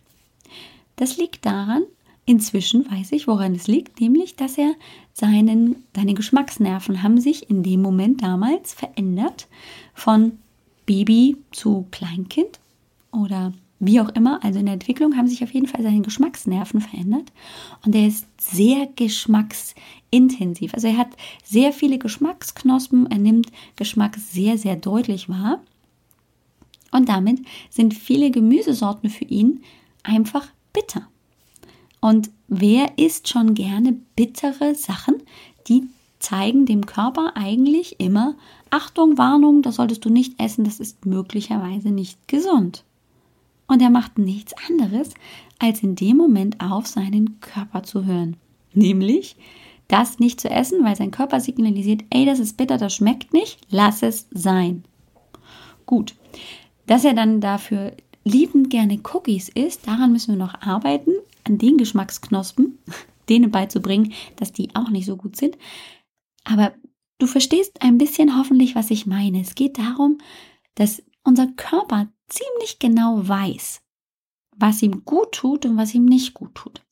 Das 0.97 1.17
liegt 1.17 1.47
daran, 1.47 1.85
inzwischen 2.25 2.91
weiß 2.91 3.13
ich, 3.13 3.27
woran 3.27 3.55
es 3.55 3.67
liegt, 3.67 4.01
nämlich, 4.01 4.37
dass 4.37 4.59
er 4.59 4.75
seinen, 5.13 5.85
seine 5.95 6.15
Geschmacksnerven 6.15 7.03
haben 7.03 7.21
sich 7.21 7.51
in 7.51 7.63
dem 7.63 7.83
Moment 7.83 8.23
damals 8.23 8.73
verändert. 8.75 9.49
Von 9.95 10.39
Baby 10.87 11.37
zu 11.53 11.87
Kleinkind 11.91 12.61
oder 13.13 13.53
wie 13.85 14.01
auch 14.01 14.11
immer, 14.11 14.43
also 14.45 14.61
in 14.61 14.67
der 14.67 14.75
Entwicklung 14.75 15.17
haben 15.17 15.27
sich 15.27 15.43
auf 15.43 15.53
jeden 15.53 15.67
Fall 15.67 15.83
seine 15.83 16.03
Geschmacksnerven 16.03 16.81
verändert. 16.81 17.33
Und 17.85 17.97
er 17.97 18.07
ist 18.07 18.27
sehr 18.41 18.87
geschmacksintensiv. 18.95 20.73
Also 20.73 20.87
er 20.87 20.99
hat 20.99 21.11
sehr 21.45 21.73
viele 21.73 21.99
Geschmacksknospen, 21.99 23.11
er 23.11 23.19
nimmt 23.19 23.51
Geschmack 23.75 24.17
sehr, 24.17 24.57
sehr 24.57 24.77
deutlich 24.77 25.29
wahr. 25.29 25.61
Und 26.93 27.09
damit 27.09 27.41
sind 27.71 27.95
viele 27.95 28.31
Gemüsesorten 28.31 29.11
für 29.11 29.25
ihn 29.25 29.63
einfach 30.05 30.47
bitter. 30.73 31.09
Und 32.03 32.31
wer 32.49 32.99
isst 32.99 33.29
schon 33.29 33.55
gerne 33.55 33.93
bittere 34.17 34.75
Sachen, 34.75 35.23
die 35.69 35.85
zeigen 36.19 36.67
dem 36.67 36.85
Körper 36.85 37.37
eigentlich 37.37 38.01
immer, 38.01 38.35
Achtung, 38.71 39.19
Warnung, 39.19 39.63
das 39.63 39.77
solltest 39.77 40.05
du 40.05 40.11
nicht 40.11 40.43
essen, 40.43 40.65
das 40.65 40.81
ist 40.81 41.07
möglicherweise 41.07 41.91
nicht 41.91 42.27
gesund. 42.27 42.83
Und 43.69 43.81
er 43.81 43.91
macht 43.91 44.19
nichts 44.19 44.53
anderes, 44.69 45.15
als 45.61 45.85
in 45.85 45.95
dem 45.95 46.17
Moment 46.17 46.61
auf 46.61 46.89
seinen 46.89 47.41
Körper 47.41 47.85
zu 47.85 48.05
hören. 48.05 48.37
Nämlich, 48.75 49.37
das 49.87 50.19
nicht 50.19 50.41
zu 50.41 50.51
essen, 50.51 50.85
weil 50.85 50.97
sein 50.97 51.13
Körper 51.13 51.39
signalisiert, 51.39 52.03
ey, 52.11 52.27
das 52.27 52.41
ist 52.41 52.57
bitter, 52.57 52.79
das 52.79 52.97
schmeckt 52.97 53.33
nicht, 53.33 53.61
lass 53.71 54.03
es 54.03 54.27
sein. 54.33 54.85
Gut, 55.87 56.17
dass 56.87 57.05
er 57.05 57.15
dann 57.15 57.41
dafür 57.41 57.93
liebend 58.25 58.71
gerne 58.71 58.99
Cookies 59.13 59.49
isst, 59.51 59.87
daran 59.87 60.11
müssen 60.11 60.33
wir 60.33 60.45
noch 60.45 60.61
arbeiten, 60.63 61.13
an 61.45 61.59
den 61.59 61.77
Geschmacksknospen, 61.79 62.79
denen 63.29 63.51
beizubringen, 63.51 64.13
dass 64.37 64.53
die 64.53 64.75
auch 64.75 64.91
nicht 64.91 65.07
so 65.07 65.17
gut 65.17 65.37
sind. 65.37 65.57
Aber 66.45 66.73
du 67.19 67.27
verstehst 67.27 67.83
ein 67.83 67.99
bisschen 67.99 68.37
hoffentlich, 68.39 68.75
was 68.75 68.91
ich 68.91 69.07
meine. 69.07 69.41
Es 69.41 69.55
geht 69.55 69.79
darum, 69.79 70.19
dass 70.75 71.03
unser 71.25 71.47
Körper 71.49 72.09
ziemlich 72.29 72.79
genau 72.79 73.27
weiß, 73.27 73.83
was 74.57 74.83
ihm 74.83 75.05
gut 75.05 75.33
tut 75.33 75.67
und 75.67 75.77
was 75.77 75.95
ihm 75.95 76.05
nicht 76.05 76.35
gut 76.35 76.55
tut. 76.55 76.83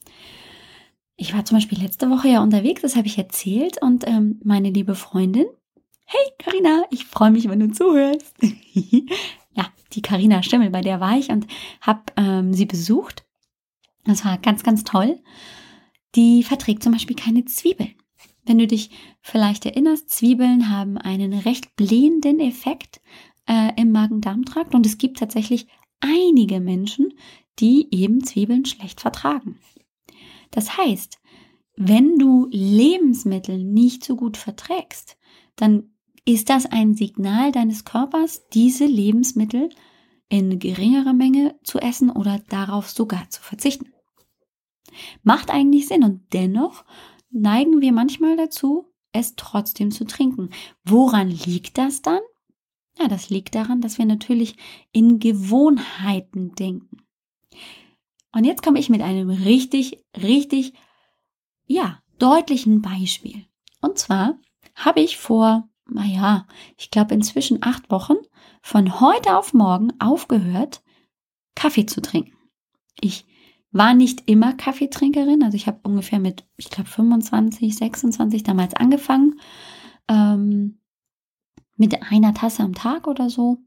Ich 1.16 1.34
war 1.34 1.44
zum 1.44 1.58
Beispiel 1.58 1.78
letzte 1.78 2.08
Woche 2.08 2.28
ja 2.28 2.42
unterwegs, 2.42 2.80
das 2.80 2.96
habe 2.96 3.06
ich 3.06 3.18
erzählt, 3.18 3.82
und 3.82 4.06
ähm, 4.06 4.40
meine 4.42 4.70
liebe 4.70 4.94
Freundin, 4.94 5.46
hey 6.06 6.32
Karina, 6.38 6.84
ich 6.90 7.04
freue 7.04 7.30
mich, 7.30 7.48
wenn 7.48 7.60
du 7.60 7.70
zuhörst. 7.70 8.34
ja, 9.52 9.66
die 9.92 10.02
Karina 10.02 10.42
Stimmel, 10.42 10.70
bei 10.70 10.80
der 10.80 11.00
war 11.00 11.18
ich 11.18 11.28
und 11.28 11.46
habe 11.82 12.00
ähm, 12.16 12.54
sie 12.54 12.64
besucht. 12.64 13.26
Das 14.04 14.24
war 14.24 14.38
ganz, 14.38 14.62
ganz 14.62 14.84
toll. 14.84 15.20
Die 16.14 16.42
verträgt 16.42 16.82
zum 16.82 16.92
Beispiel 16.92 17.16
keine 17.16 17.44
Zwiebeln. 17.44 17.94
Wenn 18.44 18.58
du 18.58 18.66
dich 18.66 18.90
vielleicht 19.20 19.66
erinnerst, 19.66 20.10
Zwiebeln 20.10 20.70
haben 20.70 20.98
einen 20.98 21.32
recht 21.32 21.76
blähenden 21.76 22.40
Effekt 22.40 23.00
äh, 23.46 23.72
im 23.80 23.92
Magen-Darm-Trakt 23.92 24.74
und 24.74 24.86
es 24.86 24.98
gibt 24.98 25.18
tatsächlich 25.18 25.66
einige 26.00 26.60
Menschen, 26.60 27.12
die 27.58 27.88
eben 27.90 28.24
Zwiebeln 28.24 28.64
schlecht 28.64 29.00
vertragen. 29.00 29.58
Das 30.50 30.76
heißt, 30.76 31.20
wenn 31.76 32.18
du 32.18 32.48
Lebensmittel 32.50 33.62
nicht 33.62 34.04
so 34.04 34.16
gut 34.16 34.36
verträgst, 34.36 35.16
dann 35.56 35.94
ist 36.24 36.50
das 36.50 36.66
ein 36.66 36.94
Signal 36.94 37.52
deines 37.52 37.84
Körpers, 37.84 38.48
diese 38.48 38.86
Lebensmittel 38.86 39.70
in 40.30 40.58
geringerer 40.58 41.12
Menge 41.12 41.58
zu 41.62 41.78
essen 41.78 42.08
oder 42.08 42.38
darauf 42.48 42.88
sogar 42.88 43.28
zu 43.28 43.42
verzichten. 43.42 43.92
Macht 45.22 45.50
eigentlich 45.50 45.88
Sinn 45.88 46.04
und 46.04 46.32
dennoch 46.32 46.84
neigen 47.30 47.80
wir 47.80 47.92
manchmal 47.92 48.36
dazu, 48.36 48.86
es 49.12 49.34
trotzdem 49.36 49.90
zu 49.90 50.04
trinken. 50.04 50.50
Woran 50.84 51.28
liegt 51.28 51.76
das 51.76 52.00
dann? 52.00 52.20
Ja, 52.98 53.08
das 53.08 53.28
liegt 53.28 53.54
daran, 53.54 53.80
dass 53.80 53.98
wir 53.98 54.06
natürlich 54.06 54.56
in 54.92 55.18
Gewohnheiten 55.18 56.54
denken. 56.54 56.98
Und 58.32 58.44
jetzt 58.44 58.62
komme 58.62 58.78
ich 58.78 58.88
mit 58.88 59.02
einem 59.02 59.30
richtig, 59.30 60.04
richtig, 60.16 60.74
ja, 61.66 62.00
deutlichen 62.18 62.82
Beispiel. 62.82 63.46
Und 63.80 63.98
zwar 63.98 64.38
habe 64.74 65.00
ich 65.00 65.16
vor, 65.16 65.68
naja, 65.92 66.46
ich 66.76 66.90
glaube 66.90 67.14
inzwischen 67.14 67.58
acht 67.62 67.90
Wochen 67.90 68.16
von 68.62 69.00
heute 69.00 69.36
auf 69.36 69.54
morgen 69.54 69.92
aufgehört, 70.00 70.82
Kaffee 71.54 71.86
zu 71.86 72.00
trinken. 72.00 72.32
Ich 73.00 73.26
war 73.72 73.94
nicht 73.94 74.28
immer 74.28 74.54
Kaffeetrinkerin, 74.54 75.42
also 75.42 75.56
ich 75.56 75.66
habe 75.66 75.80
ungefähr 75.84 76.18
mit, 76.18 76.44
ich 76.56 76.70
glaube, 76.70 76.90
25, 76.90 77.76
26 77.76 78.42
damals 78.42 78.74
angefangen. 78.74 79.40
Ähm, 80.08 80.80
mit 81.76 82.02
einer 82.10 82.34
Tasse 82.34 82.62
am 82.62 82.74
Tag 82.74 83.06
oder 83.06 83.30
so. 83.30 83.58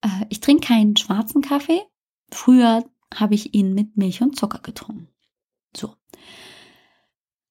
Äh, 0.00 0.26
ich 0.30 0.40
trinke 0.40 0.68
keinen 0.68 0.96
schwarzen 0.96 1.42
Kaffee. 1.42 1.82
Früher 2.30 2.84
habe 3.14 3.34
ich 3.34 3.54
ihn 3.54 3.74
mit 3.74 3.96
Milch 3.96 4.22
und 4.22 4.36
Zucker 4.36 4.60
getrunken. 4.60 5.08
So. 5.76 5.94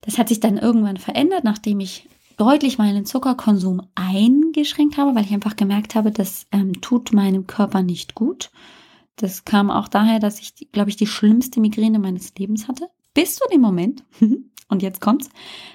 Das 0.01 0.17
hat 0.17 0.29
sich 0.29 0.39
dann 0.39 0.57
irgendwann 0.57 0.97
verändert, 0.97 1.43
nachdem 1.43 1.79
ich 1.79 2.09
deutlich 2.37 2.77
meinen 2.77 3.05
Zuckerkonsum 3.05 3.81
eingeschränkt 3.95 4.97
habe, 4.97 5.15
weil 5.15 5.25
ich 5.25 5.33
einfach 5.33 5.55
gemerkt 5.55 5.95
habe, 5.95 6.11
das 6.11 6.47
ähm, 6.51 6.81
tut 6.81 7.13
meinem 7.13 7.47
Körper 7.47 7.81
nicht 7.81 8.15
gut. 8.15 8.51
Das 9.15 9.45
kam 9.45 9.69
auch 9.69 9.87
daher, 9.87 10.19
dass 10.19 10.39
ich, 10.39 10.71
glaube 10.71 10.89
ich, 10.89 10.95
die 10.95 11.07
schlimmste 11.07 11.59
Migräne 11.59 11.99
meines 11.99 12.33
Lebens 12.35 12.67
hatte. 12.67 12.89
Bis 13.13 13.35
zu 13.35 13.47
dem 13.51 13.61
Moment, 13.61 14.03
und 14.69 14.81
jetzt 14.81 15.01
kommt's, 15.01 15.29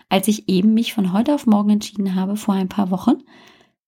als 0.08 0.28
ich 0.28 0.48
eben 0.48 0.74
mich 0.74 0.92
von 0.92 1.12
heute 1.12 1.34
auf 1.34 1.46
morgen 1.46 1.70
entschieden 1.70 2.14
habe, 2.14 2.36
vor 2.36 2.54
ein 2.54 2.68
paar 2.68 2.90
Wochen, 2.90 3.22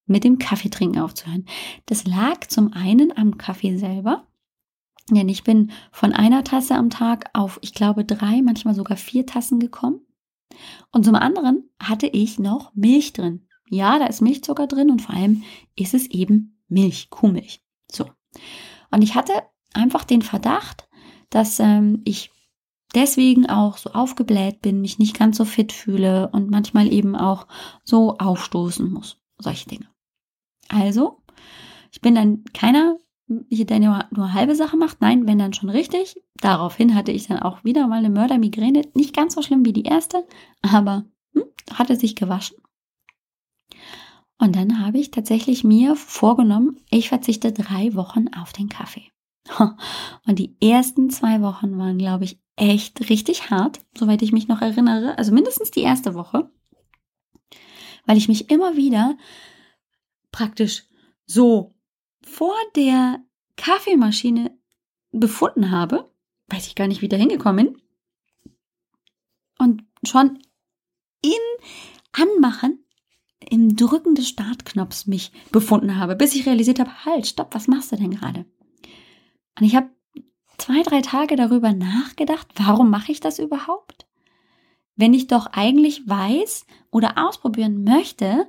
mit 0.06 0.24
dem 0.24 0.38
Kaffeetrinken 0.38 1.00
aufzuhören. 1.00 1.46
Das 1.86 2.04
lag 2.06 2.46
zum 2.48 2.72
einen 2.72 3.16
am 3.16 3.38
Kaffee 3.38 3.76
selber, 3.76 4.26
denn 5.10 5.28
ich 5.28 5.44
bin 5.44 5.70
von 5.92 6.12
einer 6.12 6.44
Tasse 6.44 6.74
am 6.74 6.90
Tag 6.90 7.30
auf, 7.32 7.58
ich 7.62 7.74
glaube, 7.74 8.04
drei, 8.04 8.42
manchmal 8.42 8.74
sogar 8.74 8.96
vier 8.96 9.26
Tassen 9.26 9.58
gekommen. 9.58 10.00
Und 10.92 11.04
zum 11.04 11.14
anderen 11.14 11.70
hatte 11.80 12.06
ich 12.06 12.38
noch 12.38 12.74
Milch 12.74 13.12
drin. 13.12 13.46
Ja, 13.68 13.98
da 13.98 14.06
ist 14.06 14.20
Milchzucker 14.20 14.66
drin 14.66 14.90
und 14.90 15.00
vor 15.00 15.14
allem 15.14 15.44
ist 15.76 15.94
es 15.94 16.06
eben 16.06 16.60
Milch, 16.68 17.10
Kuhmilch. 17.10 17.62
So. 17.90 18.06
Und 18.90 19.02
ich 19.02 19.14
hatte 19.14 19.32
einfach 19.74 20.04
den 20.04 20.22
Verdacht, 20.22 20.88
dass 21.30 21.60
ähm, 21.60 22.02
ich 22.04 22.32
deswegen 22.94 23.48
auch 23.48 23.76
so 23.76 23.90
aufgebläht 23.90 24.62
bin, 24.62 24.80
mich 24.80 24.98
nicht 24.98 25.16
ganz 25.16 25.36
so 25.36 25.44
fit 25.44 25.72
fühle 25.72 26.28
und 26.32 26.50
manchmal 26.50 26.92
eben 26.92 27.14
auch 27.14 27.46
so 27.84 28.18
aufstoßen 28.18 28.90
muss. 28.90 29.18
Solche 29.38 29.68
Dinge. 29.68 29.86
Also, 30.68 31.22
ich 31.92 32.00
bin 32.00 32.14
dann 32.14 32.44
keiner, 32.52 32.96
der 33.30 33.78
nur, 33.78 34.04
nur 34.10 34.32
halbe 34.32 34.54
Sache 34.54 34.76
macht. 34.76 35.00
Nein, 35.00 35.26
wenn 35.26 35.38
dann 35.38 35.52
schon 35.52 35.70
richtig. 35.70 36.20
Daraufhin 36.40 36.94
hatte 36.94 37.12
ich 37.12 37.28
dann 37.28 37.38
auch 37.38 37.64
wieder 37.64 37.86
mal 37.86 37.98
eine 37.98 38.10
Mördermigräne. 38.10 38.82
Nicht 38.94 39.14
ganz 39.14 39.34
so 39.34 39.42
schlimm 39.42 39.64
wie 39.64 39.72
die 39.72 39.84
erste, 39.84 40.26
aber 40.62 41.04
hm, 41.34 41.44
hatte 41.72 41.96
sich 41.96 42.16
gewaschen. 42.16 42.56
Und 44.38 44.56
dann 44.56 44.84
habe 44.84 44.98
ich 44.98 45.10
tatsächlich 45.10 45.64
mir 45.64 45.96
vorgenommen, 45.96 46.80
ich 46.90 47.10
verzichte 47.10 47.52
drei 47.52 47.94
Wochen 47.94 48.28
auf 48.34 48.52
den 48.52 48.68
Kaffee. 48.68 49.10
Und 50.26 50.38
die 50.38 50.56
ersten 50.60 51.10
zwei 51.10 51.42
Wochen 51.42 51.76
waren, 51.78 51.98
glaube 51.98 52.24
ich, 52.24 52.40
echt 52.56 53.08
richtig 53.10 53.50
hart, 53.50 53.80
soweit 53.96 54.22
ich 54.22 54.32
mich 54.32 54.48
noch 54.48 54.62
erinnere. 54.62 55.16
Also 55.18 55.32
mindestens 55.32 55.70
die 55.70 55.82
erste 55.82 56.14
Woche, 56.14 56.50
weil 58.06 58.16
ich 58.16 58.28
mich 58.28 58.50
immer 58.50 58.76
wieder 58.76 59.16
praktisch 60.32 60.86
so 61.26 61.74
vor 62.30 62.54
der 62.76 63.22
Kaffeemaschine 63.56 64.56
befunden 65.12 65.70
habe, 65.70 66.10
weiß 66.48 66.66
ich 66.66 66.74
gar 66.74 66.86
nicht, 66.86 67.02
wie 67.02 67.08
da 67.08 67.16
hingekommen 67.16 67.66
bin, 67.66 67.82
und 69.58 69.82
schon 70.04 70.38
im 71.22 71.30
Anmachen, 72.12 72.84
im 73.50 73.76
Drücken 73.76 74.14
des 74.14 74.28
Startknopfs 74.28 75.06
mich 75.06 75.32
befunden 75.50 75.96
habe, 75.96 76.16
bis 76.16 76.34
ich 76.34 76.46
realisiert 76.46 76.78
habe, 76.78 77.04
halt, 77.04 77.26
stopp, 77.26 77.54
was 77.54 77.68
machst 77.68 77.92
du 77.92 77.96
denn 77.96 78.10
gerade? 78.10 78.46
Und 79.58 79.66
ich 79.66 79.76
habe 79.76 79.90
zwei, 80.56 80.82
drei 80.82 81.02
Tage 81.02 81.36
darüber 81.36 81.72
nachgedacht, 81.72 82.48
warum 82.56 82.90
mache 82.90 83.12
ich 83.12 83.20
das 83.20 83.38
überhaupt? 83.38 84.06
wenn 85.00 85.14
ich 85.14 85.26
doch 85.26 85.46
eigentlich 85.46 86.06
weiß 86.06 86.66
oder 86.90 87.14
ausprobieren 87.16 87.84
möchte, 87.84 88.46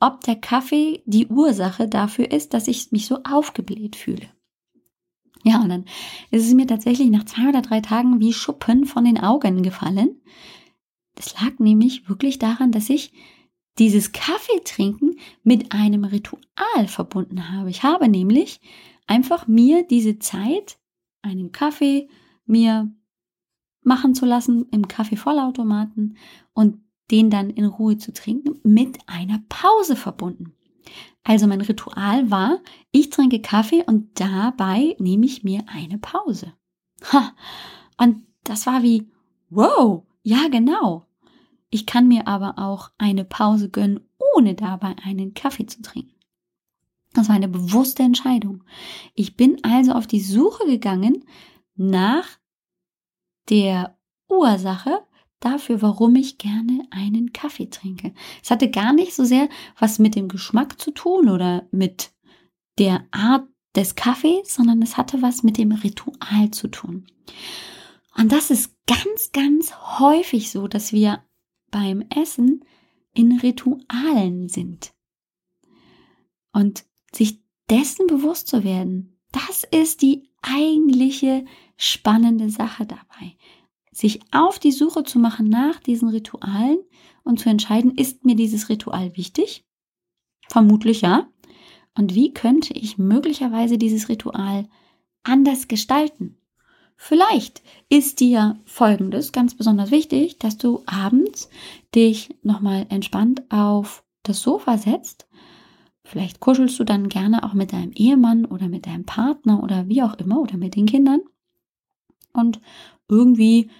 ob 0.00 0.22
der 0.22 0.36
Kaffee 0.36 1.02
die 1.06 1.26
Ursache 1.26 1.88
dafür 1.88 2.30
ist, 2.30 2.54
dass 2.54 2.68
ich 2.68 2.92
mich 2.92 3.06
so 3.06 3.18
aufgebläht 3.24 3.96
fühle. 3.96 4.28
Ja, 5.44 5.60
und 5.60 5.68
dann 5.68 5.84
ist 6.30 6.46
es 6.46 6.54
mir 6.54 6.66
tatsächlich 6.66 7.08
nach 7.10 7.24
zwei 7.24 7.48
oder 7.48 7.62
drei 7.62 7.80
Tagen 7.80 8.20
wie 8.20 8.32
Schuppen 8.32 8.84
von 8.84 9.04
den 9.04 9.20
Augen 9.20 9.62
gefallen. 9.62 10.20
Das 11.14 11.40
lag 11.40 11.58
nämlich 11.58 12.08
wirklich 12.08 12.38
daran, 12.38 12.72
dass 12.72 12.90
ich 12.90 13.12
dieses 13.78 14.12
Kaffeetrinken 14.12 15.18
mit 15.42 15.72
einem 15.72 16.04
Ritual 16.04 16.88
verbunden 16.88 17.50
habe. 17.50 17.70
Ich 17.70 17.82
habe 17.82 18.08
nämlich 18.08 18.60
einfach 19.06 19.46
mir 19.46 19.86
diese 19.86 20.18
Zeit, 20.18 20.78
einen 21.22 21.52
Kaffee 21.52 22.08
mir 22.46 22.90
machen 23.82 24.14
zu 24.14 24.26
lassen 24.26 24.66
im 24.70 24.88
Kaffeevollautomaten 24.88 26.16
und 26.54 26.78
den 27.10 27.30
dann 27.30 27.50
in 27.50 27.64
Ruhe 27.64 27.98
zu 27.98 28.12
trinken, 28.12 28.60
mit 28.62 28.98
einer 29.06 29.42
Pause 29.48 29.96
verbunden. 29.96 30.54
Also 31.22 31.46
mein 31.46 31.60
Ritual 31.60 32.30
war, 32.30 32.60
ich 32.92 33.10
trinke 33.10 33.40
Kaffee 33.40 33.84
und 33.84 34.20
dabei 34.20 34.94
nehme 34.98 35.26
ich 35.26 35.42
mir 35.42 35.64
eine 35.66 35.98
Pause. 35.98 36.52
Ha, 37.12 37.34
und 37.98 38.24
das 38.44 38.66
war 38.66 38.82
wie, 38.82 39.10
wow, 39.50 40.04
ja 40.22 40.48
genau. 40.48 41.06
Ich 41.70 41.84
kann 41.84 42.06
mir 42.06 42.28
aber 42.28 42.58
auch 42.58 42.90
eine 42.96 43.24
Pause 43.24 43.70
gönnen, 43.70 44.00
ohne 44.34 44.54
dabei 44.54 44.94
einen 45.04 45.34
Kaffee 45.34 45.66
zu 45.66 45.82
trinken. 45.82 46.14
Das 47.12 47.28
war 47.28 47.34
eine 47.34 47.48
bewusste 47.48 48.02
Entscheidung. 48.02 48.62
Ich 49.14 49.36
bin 49.36 49.64
also 49.64 49.92
auf 49.92 50.06
die 50.06 50.20
Suche 50.20 50.66
gegangen 50.66 51.24
nach 51.74 52.26
der 53.48 53.98
Ursache 54.28 55.02
dafür, 55.40 55.82
warum 55.82 56.16
ich 56.16 56.38
gerne 56.38 56.84
einen 56.90 57.32
Kaffee 57.32 57.68
trinke. 57.68 58.14
Es 58.42 58.50
hatte 58.50 58.70
gar 58.70 58.92
nicht 58.92 59.14
so 59.14 59.24
sehr 59.24 59.48
was 59.78 59.98
mit 59.98 60.14
dem 60.14 60.28
Geschmack 60.28 60.80
zu 60.80 60.90
tun 60.90 61.28
oder 61.28 61.66
mit 61.70 62.12
der 62.78 63.06
Art 63.10 63.46
des 63.74 63.94
Kaffees, 63.94 64.54
sondern 64.54 64.80
es 64.82 64.96
hatte 64.96 65.22
was 65.22 65.42
mit 65.42 65.58
dem 65.58 65.72
Ritual 65.72 66.50
zu 66.50 66.68
tun. 66.68 67.06
Und 68.16 68.32
das 68.32 68.50
ist 68.50 68.74
ganz, 68.86 69.32
ganz 69.32 69.74
häufig 69.98 70.50
so, 70.50 70.68
dass 70.68 70.92
wir 70.92 71.22
beim 71.70 72.04
Essen 72.14 72.64
in 73.12 73.38
Ritualen 73.38 74.48
sind. 74.48 74.94
Und 76.52 76.84
sich 77.12 77.42
dessen 77.68 78.06
bewusst 78.06 78.48
zu 78.48 78.64
werden, 78.64 79.18
das 79.32 79.64
ist 79.64 80.00
die 80.00 80.30
eigentliche 80.40 81.44
spannende 81.76 82.48
Sache 82.48 82.86
dabei. 82.86 83.36
Sich 83.96 84.20
auf 84.30 84.58
die 84.58 84.72
Suche 84.72 85.04
zu 85.04 85.18
machen 85.18 85.48
nach 85.48 85.80
diesen 85.80 86.10
Ritualen 86.10 86.80
und 87.24 87.40
zu 87.40 87.48
entscheiden, 87.48 87.94
ist 87.96 88.26
mir 88.26 88.36
dieses 88.36 88.68
Ritual 88.68 89.16
wichtig? 89.16 89.64
Vermutlich 90.50 91.00
ja. 91.00 91.30
Und 91.96 92.14
wie 92.14 92.34
könnte 92.34 92.74
ich 92.74 92.98
möglicherweise 92.98 93.78
dieses 93.78 94.10
Ritual 94.10 94.68
anders 95.22 95.66
gestalten? 95.66 96.36
Vielleicht 96.98 97.62
ist 97.88 98.20
dir 98.20 98.60
Folgendes 98.66 99.32
ganz 99.32 99.54
besonders 99.54 99.90
wichtig, 99.90 100.38
dass 100.38 100.58
du 100.58 100.82
abends 100.84 101.48
dich 101.94 102.36
nochmal 102.42 102.84
entspannt 102.90 103.50
auf 103.50 104.04
das 104.24 104.42
Sofa 104.42 104.76
setzt. 104.76 105.26
Vielleicht 106.04 106.40
kuschelst 106.40 106.78
du 106.78 106.84
dann 106.84 107.08
gerne 107.08 107.44
auch 107.44 107.54
mit 107.54 107.72
deinem 107.72 107.92
Ehemann 107.92 108.44
oder 108.44 108.68
mit 108.68 108.84
deinem 108.84 109.06
Partner 109.06 109.62
oder 109.62 109.88
wie 109.88 110.02
auch 110.02 110.18
immer 110.18 110.42
oder 110.42 110.58
mit 110.58 110.76
den 110.76 110.84
Kindern. 110.84 111.22
Und 112.34 112.60
irgendwie 113.08 113.70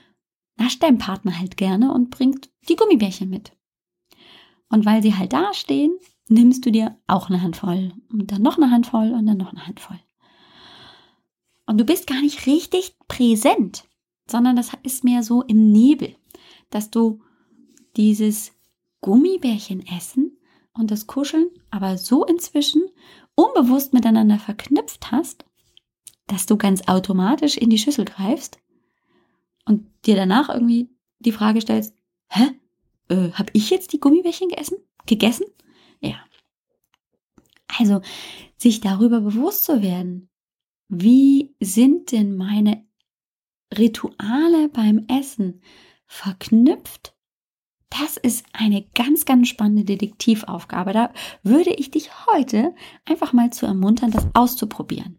nascht 0.56 0.82
dein 0.82 0.98
Partner 0.98 1.38
halt 1.38 1.56
gerne 1.56 1.92
und 1.92 2.10
bringt 2.10 2.50
die 2.68 2.76
Gummibärchen 2.76 3.28
mit. 3.28 3.52
Und 4.68 4.84
weil 4.84 5.02
sie 5.02 5.14
halt 5.14 5.32
da 5.32 5.52
stehen, 5.54 5.96
nimmst 6.28 6.66
du 6.66 6.72
dir 6.72 6.96
auch 7.06 7.28
eine 7.28 7.42
Handvoll 7.42 7.92
und 8.10 8.32
dann 8.32 8.42
noch 8.42 8.56
eine 8.56 8.70
Handvoll 8.70 9.12
und 9.12 9.26
dann 9.26 9.36
noch 9.36 9.52
eine 9.52 9.66
Handvoll. 9.66 10.00
Und 11.66 11.78
du 11.78 11.84
bist 11.84 12.06
gar 12.06 12.20
nicht 12.20 12.46
richtig 12.46 12.96
präsent, 13.08 13.84
sondern 14.28 14.56
das 14.56 14.72
ist 14.82 15.04
mehr 15.04 15.22
so 15.22 15.42
im 15.42 15.70
Nebel, 15.70 16.16
dass 16.70 16.90
du 16.90 17.22
dieses 17.96 18.52
Gummibärchen 19.00 19.86
essen 19.86 20.36
und 20.74 20.90
das 20.90 21.06
Kuscheln 21.06 21.48
aber 21.70 21.96
so 21.98 22.24
inzwischen 22.24 22.82
unbewusst 23.34 23.92
miteinander 23.92 24.38
verknüpft 24.38 25.12
hast, 25.12 25.44
dass 26.26 26.46
du 26.46 26.56
ganz 26.56 26.88
automatisch 26.88 27.56
in 27.56 27.70
die 27.70 27.78
Schüssel 27.78 28.04
greifst 28.04 28.58
und 29.66 29.86
dir 30.06 30.16
danach 30.16 30.48
irgendwie 30.48 30.88
die 31.18 31.32
Frage 31.32 31.60
stellst, 31.60 31.94
hä? 32.28 32.50
Äh, 33.08 33.32
hab 33.32 33.50
ich 33.52 33.70
jetzt 33.70 33.92
die 33.92 34.00
Gummibärchen 34.00 34.48
gegessen? 34.48 34.78
Gegessen? 35.04 35.46
Ja. 36.00 36.16
Also, 37.78 38.00
sich 38.56 38.80
darüber 38.80 39.20
bewusst 39.20 39.64
zu 39.64 39.82
werden, 39.82 40.28
wie 40.88 41.54
sind 41.60 42.12
denn 42.12 42.36
meine 42.36 42.86
Rituale 43.76 44.68
beim 44.72 45.04
Essen 45.08 45.60
verknüpft? 46.06 47.14
Das 47.90 48.16
ist 48.16 48.44
eine 48.52 48.82
ganz, 48.94 49.24
ganz 49.24 49.48
spannende 49.48 49.84
Detektivaufgabe. 49.84 50.92
Da 50.92 51.12
würde 51.42 51.70
ich 51.70 51.90
dich 51.90 52.10
heute 52.26 52.74
einfach 53.04 53.32
mal 53.32 53.50
zu 53.50 53.66
ermuntern, 53.66 54.10
das 54.10 54.26
auszuprobieren. 54.34 55.18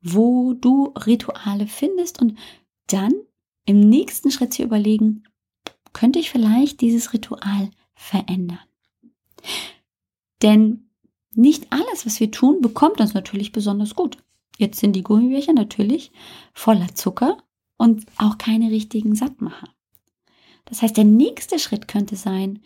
Wo 0.00 0.54
du 0.54 0.92
Rituale 1.06 1.66
findest 1.66 2.20
und 2.20 2.38
dann 2.88 3.12
im 3.68 3.80
nächsten 3.80 4.30
Schritt 4.30 4.54
zu 4.54 4.62
überlegen, 4.62 5.24
könnte 5.92 6.18
ich 6.18 6.30
vielleicht 6.30 6.80
dieses 6.80 7.12
Ritual 7.12 7.70
verändern? 7.94 8.60
Denn 10.40 10.88
nicht 11.34 11.70
alles, 11.70 12.06
was 12.06 12.18
wir 12.18 12.30
tun, 12.30 12.62
bekommt 12.62 12.98
uns 12.98 13.12
natürlich 13.12 13.52
besonders 13.52 13.94
gut. 13.94 14.16
Jetzt 14.56 14.80
sind 14.80 14.96
die 14.96 15.02
Gummibärchen 15.02 15.54
natürlich 15.54 16.12
voller 16.54 16.94
Zucker 16.94 17.36
und 17.76 18.06
auch 18.16 18.38
keine 18.38 18.70
richtigen 18.70 19.14
Sattmacher. 19.14 19.68
Das 20.64 20.80
heißt, 20.80 20.96
der 20.96 21.04
nächste 21.04 21.58
Schritt 21.58 21.88
könnte 21.88 22.16
sein, 22.16 22.60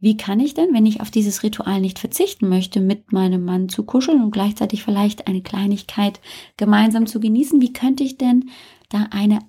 wie 0.00 0.16
kann 0.16 0.40
ich 0.40 0.54
denn, 0.54 0.72
wenn 0.72 0.86
ich 0.86 1.02
auf 1.02 1.10
dieses 1.10 1.42
Ritual 1.42 1.80
nicht 1.82 1.98
verzichten 1.98 2.48
möchte, 2.48 2.80
mit 2.80 3.12
meinem 3.12 3.44
Mann 3.44 3.68
zu 3.68 3.82
kuscheln 3.82 4.22
und 4.22 4.30
gleichzeitig 4.30 4.82
vielleicht 4.82 5.26
eine 5.26 5.42
Kleinigkeit 5.42 6.20
gemeinsam 6.56 7.06
zu 7.06 7.20
genießen, 7.20 7.60
wie 7.60 7.72
könnte 7.74 8.02
ich 8.02 8.16
denn 8.16 8.48
da 8.88 9.08
eine, 9.10 9.40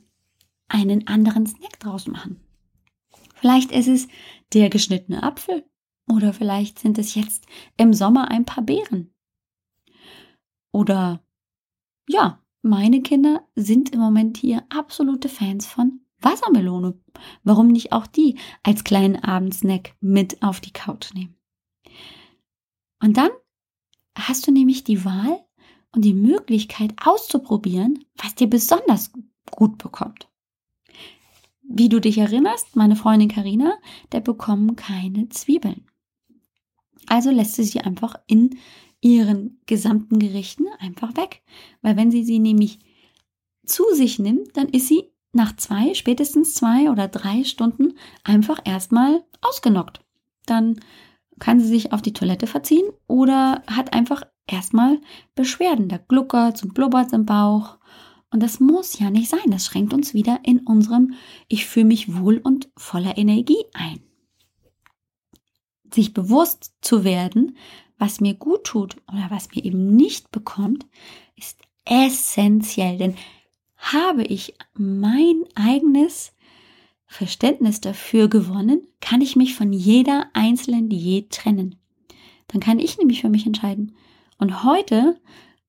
einen 0.69 1.07
anderen 1.07 1.45
Snack 1.45 1.79
draus 1.79 2.07
machen? 2.07 2.39
Vielleicht 3.35 3.71
ist 3.71 3.87
es 3.87 4.07
der 4.53 4.69
geschnittene 4.69 5.23
Apfel 5.23 5.65
oder 6.07 6.33
vielleicht 6.33 6.79
sind 6.79 6.97
es 6.97 7.15
jetzt 7.15 7.45
im 7.77 7.93
Sommer 7.93 8.29
ein 8.31 8.45
paar 8.45 8.63
Beeren. 8.63 9.13
Oder 10.71 11.21
ja, 12.07 12.43
meine 12.61 13.01
Kinder 13.01 13.47
sind 13.55 13.93
im 13.93 13.99
Moment 13.99 14.37
hier 14.37 14.63
absolute 14.69 15.29
Fans 15.29 15.65
von 15.65 16.01
Wassermelone. 16.19 16.99
Warum 17.43 17.67
nicht 17.67 17.93
auch 17.93 18.07
die 18.07 18.37
als 18.63 18.83
kleinen 18.83 19.15
Abendsnack 19.15 19.95
mit 20.01 20.41
auf 20.43 20.59
die 20.59 20.73
Couch 20.73 21.13
nehmen? 21.13 21.37
Und 23.01 23.17
dann 23.17 23.29
hast 24.17 24.45
du 24.45 24.51
nämlich 24.51 24.83
die 24.83 25.05
Wahl 25.05 25.39
und 25.91 26.03
die 26.03 26.13
Möglichkeit 26.13 26.93
auszuprobieren, 27.03 28.05
was 28.15 28.35
dir 28.35 28.47
besonders 28.47 29.11
gut 29.51 29.77
bekommt. 29.77 30.28
Wie 31.71 31.87
du 31.87 32.01
dich 32.01 32.17
erinnerst, 32.17 32.75
meine 32.75 32.95
Freundin 32.95 33.29
Karina, 33.29 33.77
der 34.11 34.21
bekommen 34.21 34.75
keine 34.75 35.29
Zwiebeln. 35.29 35.85
Also 37.07 37.29
lässt 37.29 37.55
sie 37.55 37.63
sie 37.63 37.81
einfach 37.81 38.15
in 38.25 38.57
ihren 39.01 39.61
gesamten 39.67 40.17
Gerichten 40.17 40.65
einfach 40.79 41.15
weg. 41.15 41.43
Weil 41.83 41.95
wenn 41.95 42.09
sie 42.09 42.23
sie 42.23 42.39
nämlich 42.39 42.79
zu 43.65 43.83
sich 43.93 44.17
nimmt, 44.17 44.57
dann 44.57 44.69
ist 44.69 44.87
sie 44.87 45.11
nach 45.31 45.55
zwei, 45.55 45.93
spätestens 45.93 46.55
zwei 46.55 46.89
oder 46.89 47.07
drei 47.07 47.43
Stunden 47.43 47.93
einfach 48.23 48.59
erstmal 48.65 49.23
ausgenockt. 49.41 50.01
Dann 50.47 50.79
kann 51.37 51.59
sie 51.59 51.67
sich 51.67 51.93
auf 51.93 52.01
die 52.01 52.13
Toilette 52.13 52.47
verziehen 52.47 52.89
oder 53.05 53.61
hat 53.67 53.93
einfach 53.93 54.23
erstmal 54.47 54.99
Beschwerden. 55.35 55.87
Da 55.87 55.97
gluckert 55.97 56.63
und 56.63 56.73
blubbert 56.73 57.13
im 57.13 57.27
Bauch. 57.27 57.77
Und 58.31 58.43
das 58.43 58.59
muss 58.59 58.99
ja 58.99 59.09
nicht 59.09 59.29
sein. 59.29 59.49
Das 59.49 59.65
schränkt 59.65 59.93
uns 59.93 60.13
wieder 60.13 60.39
in 60.43 60.59
unserem 60.59 61.13
Ich 61.47 61.65
fühle 61.65 61.85
mich 61.85 62.15
wohl 62.15 62.37
und 62.37 62.69
voller 62.77 63.17
Energie 63.17 63.63
ein. 63.73 64.01
Sich 65.91 66.13
bewusst 66.13 66.75
zu 66.81 67.03
werden, 67.03 67.57
was 67.97 68.21
mir 68.21 68.35
gut 68.35 68.63
tut 68.63 68.97
oder 69.07 69.27
was 69.29 69.49
mir 69.51 69.65
eben 69.65 69.95
nicht 69.95 70.31
bekommt, 70.31 70.85
ist 71.35 71.59
essentiell. 71.85 72.97
Denn 72.97 73.15
habe 73.77 74.23
ich 74.23 74.53
mein 74.73 75.43
eigenes 75.55 76.33
Verständnis 77.07 77.81
dafür 77.81 78.27
gewonnen, 78.27 78.87
kann 79.01 79.21
ich 79.21 79.35
mich 79.35 79.55
von 79.55 79.73
jeder 79.73 80.29
einzelnen 80.33 80.89
Diät 80.89 81.31
trennen. 81.31 81.75
Dann 82.47 82.61
kann 82.61 82.77
ich 82.77 82.97
nämlich 82.97 83.21
für 83.21 83.29
mich 83.29 83.47
entscheiden. 83.47 83.95
Und 84.37 84.63
heute 84.63 85.19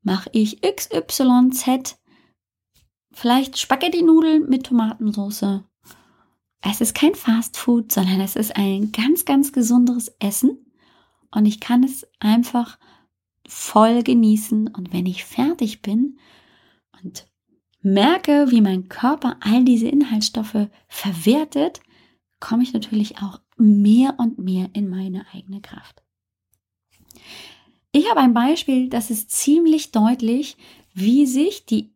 mache 0.03 0.29
ich 0.33 0.61
XYZ, 0.61 1.99
vielleicht 3.13 3.59
Spaghetti-Nudeln 3.59 4.49
mit 4.49 4.67
Tomatensauce. 4.67 5.63
Es 6.63 6.81
ist 6.81 6.95
kein 6.95 7.15
Fast 7.15 7.57
Food, 7.57 7.91
sondern 7.93 8.21
es 8.21 8.37
ist 8.37 8.57
ein 8.57 8.93
ganz, 8.93 9.25
ganz 9.25 9.53
gesundes 9.53 10.15
Essen. 10.19 10.73
Und 11.31 11.47
ich 11.47 11.61
kann 11.61 11.83
es 11.85 12.07
einfach 12.19 12.79
voll 13.47 14.03
genießen. 14.03 14.69
Und 14.69 14.93
wenn 14.93 15.07
ich 15.07 15.25
fertig 15.25 15.83
bin 15.83 16.19
und 17.03 17.27
merke, 17.83 18.51
wie 18.51 18.61
mein 18.61 18.89
Körper 18.89 19.37
all 19.41 19.65
diese 19.65 19.89
Inhaltsstoffe 19.89 20.69
verwertet, 20.89 21.81
komme 22.41 22.63
ich 22.63 22.73
natürlich 22.73 23.19
auch 23.19 23.41
mehr 23.57 24.15
und 24.19 24.39
mehr 24.39 24.71
in 24.73 24.89
meine 24.89 25.27
eigene 25.33 25.61
Kraft. 25.61 26.03
Ich 27.93 28.09
habe 28.09 28.21
ein 28.21 28.35
Beispiel, 28.35 28.89
das 28.89 29.11
ist 29.11 29.31
ziemlich 29.31 29.93
deutlich, 29.93 30.57
wie 30.95 31.27
sich 31.27 31.67
die 31.67 31.93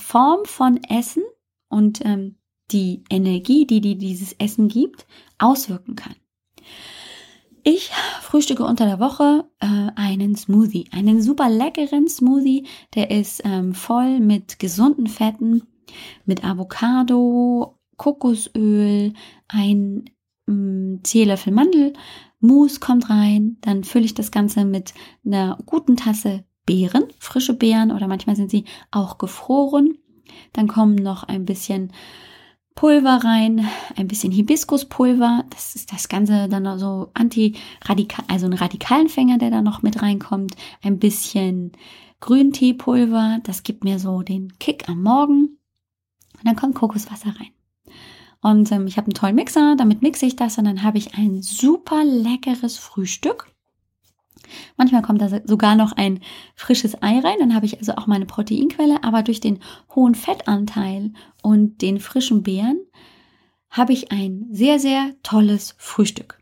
Form 0.00 0.44
von 0.44 0.80
Essen 0.88 1.22
und 1.68 2.04
ähm, 2.04 2.36
die 2.70 3.04
Energie, 3.10 3.66
die, 3.66 3.80
die 3.80 3.96
dieses 3.96 4.32
Essen 4.34 4.68
gibt, 4.68 5.06
auswirken 5.38 5.96
kann. 5.96 6.14
Ich 7.62 7.90
frühstücke 8.22 8.64
unter 8.64 8.86
der 8.86 9.00
Woche 9.00 9.44
äh, 9.60 9.90
einen 9.94 10.34
Smoothie, 10.34 10.88
einen 10.92 11.20
super 11.20 11.50
leckeren 11.50 12.08
Smoothie, 12.08 12.66
der 12.94 13.10
ist 13.10 13.42
ähm, 13.44 13.74
voll 13.74 14.20
mit 14.20 14.58
gesunden 14.58 15.08
Fetten, 15.08 15.62
mit 16.24 16.42
Avocado, 16.42 17.78
Kokosöl, 17.96 19.12
ein 19.48 20.04
ähm, 20.48 21.00
Teelöffel 21.02 21.52
Mandelmus 21.52 22.80
kommt 22.80 23.10
rein, 23.10 23.58
dann 23.60 23.84
fülle 23.84 24.06
ich 24.06 24.14
das 24.14 24.30
Ganze 24.30 24.64
mit 24.64 24.94
einer 25.24 25.58
guten 25.66 25.96
Tasse 25.96 26.44
Beeren, 26.70 27.02
frische 27.18 27.54
Beeren 27.54 27.90
oder 27.90 28.06
manchmal 28.06 28.36
sind 28.36 28.48
sie 28.48 28.64
auch 28.92 29.18
gefroren. 29.18 29.98
Dann 30.52 30.68
kommen 30.68 30.94
noch 30.94 31.24
ein 31.24 31.44
bisschen 31.44 31.92
Pulver 32.76 33.24
rein, 33.24 33.66
ein 33.96 34.06
bisschen 34.06 34.30
Hibiskuspulver. 34.30 35.46
Das 35.50 35.74
ist 35.74 35.92
das 35.92 36.08
Ganze 36.08 36.48
dann 36.48 36.78
so 36.78 37.10
anti-radikal, 37.14 38.24
also 38.28 38.46
ein 38.46 38.52
Radikalenfänger, 38.52 39.38
der 39.38 39.50
da 39.50 39.62
noch 39.62 39.82
mit 39.82 40.00
reinkommt. 40.00 40.54
Ein 40.80 41.00
bisschen 41.00 41.72
Grünteepulver. 42.20 43.40
Das 43.42 43.64
gibt 43.64 43.82
mir 43.82 43.98
so 43.98 44.22
den 44.22 44.56
Kick 44.60 44.88
am 44.88 45.02
Morgen. 45.02 45.58
Und 46.38 46.44
dann 46.44 46.54
kommt 46.54 46.76
Kokoswasser 46.76 47.30
rein. 47.30 47.50
Und 48.42 48.70
ähm, 48.70 48.86
ich 48.86 48.96
habe 48.96 49.06
einen 49.06 49.14
tollen 49.14 49.34
Mixer, 49.34 49.74
damit 49.74 50.02
mixe 50.02 50.24
ich 50.24 50.36
das 50.36 50.56
und 50.56 50.66
dann 50.66 50.84
habe 50.84 50.98
ich 50.98 51.16
ein 51.16 51.42
super 51.42 52.04
leckeres 52.04 52.78
Frühstück. 52.78 53.52
Manchmal 54.76 55.02
kommt 55.02 55.20
da 55.20 55.28
sogar 55.44 55.76
noch 55.76 55.92
ein 55.92 56.20
frisches 56.54 57.00
Ei 57.02 57.18
rein, 57.18 57.36
dann 57.38 57.54
habe 57.54 57.66
ich 57.66 57.78
also 57.78 57.92
auch 57.92 58.06
meine 58.06 58.26
Proteinquelle, 58.26 59.04
aber 59.04 59.22
durch 59.22 59.40
den 59.40 59.60
hohen 59.94 60.14
Fettanteil 60.14 61.12
und 61.42 61.82
den 61.82 62.00
frischen 62.00 62.42
Beeren 62.42 62.80
habe 63.70 63.92
ich 63.92 64.10
ein 64.10 64.46
sehr, 64.50 64.78
sehr 64.78 65.14
tolles 65.22 65.74
Frühstück. 65.78 66.40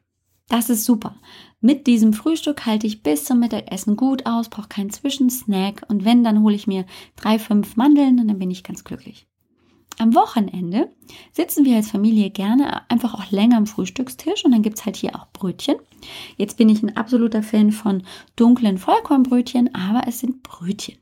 Das 0.48 0.70
ist 0.70 0.84
super. 0.84 1.16
Mit 1.60 1.86
diesem 1.86 2.14
Frühstück 2.14 2.64
halte 2.64 2.86
ich 2.86 3.02
bis 3.02 3.24
zum 3.24 3.40
Mittagessen 3.40 3.96
gut 3.96 4.24
aus, 4.26 4.48
brauche 4.48 4.68
keinen 4.68 4.90
Zwischensnack 4.90 5.84
und 5.88 6.04
wenn, 6.04 6.24
dann 6.24 6.42
hole 6.42 6.54
ich 6.54 6.66
mir 6.66 6.86
drei, 7.16 7.38
fünf 7.38 7.76
Mandeln 7.76 8.18
und 8.20 8.28
dann 8.28 8.38
bin 8.38 8.50
ich 8.50 8.64
ganz 8.64 8.84
glücklich. 8.84 9.27
Am 9.98 10.14
Wochenende 10.14 10.92
sitzen 11.32 11.64
wir 11.64 11.76
als 11.76 11.90
Familie 11.90 12.30
gerne 12.30 12.88
einfach 12.88 13.14
auch 13.14 13.30
länger 13.32 13.56
am 13.56 13.66
Frühstückstisch 13.66 14.44
und 14.44 14.52
dann 14.52 14.62
gibt 14.62 14.78
es 14.78 14.86
halt 14.86 14.96
hier 14.96 15.16
auch 15.16 15.26
Brötchen. 15.32 15.76
Jetzt 16.36 16.56
bin 16.56 16.68
ich 16.68 16.82
ein 16.82 16.96
absoluter 16.96 17.42
Fan 17.42 17.72
von 17.72 18.04
dunklen 18.36 18.78
Vollkornbrötchen, 18.78 19.74
aber 19.74 20.02
es 20.06 20.20
sind 20.20 20.44
Brötchen. 20.44 20.98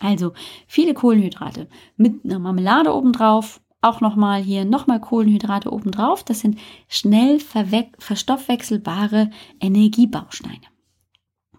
Also 0.00 0.34
viele 0.66 0.92
Kohlenhydrate 0.92 1.68
mit 1.96 2.24
einer 2.24 2.38
Marmelade 2.38 2.94
obendrauf, 2.94 3.62
auch 3.80 4.02
nochmal 4.02 4.42
hier 4.42 4.66
nochmal 4.66 5.00
Kohlenhydrate 5.00 5.72
obendrauf. 5.72 6.22
Das 6.22 6.40
sind 6.40 6.58
schnell 6.88 7.40
verstoffwechselbare 7.40 9.30
Energiebausteine. 9.60 10.66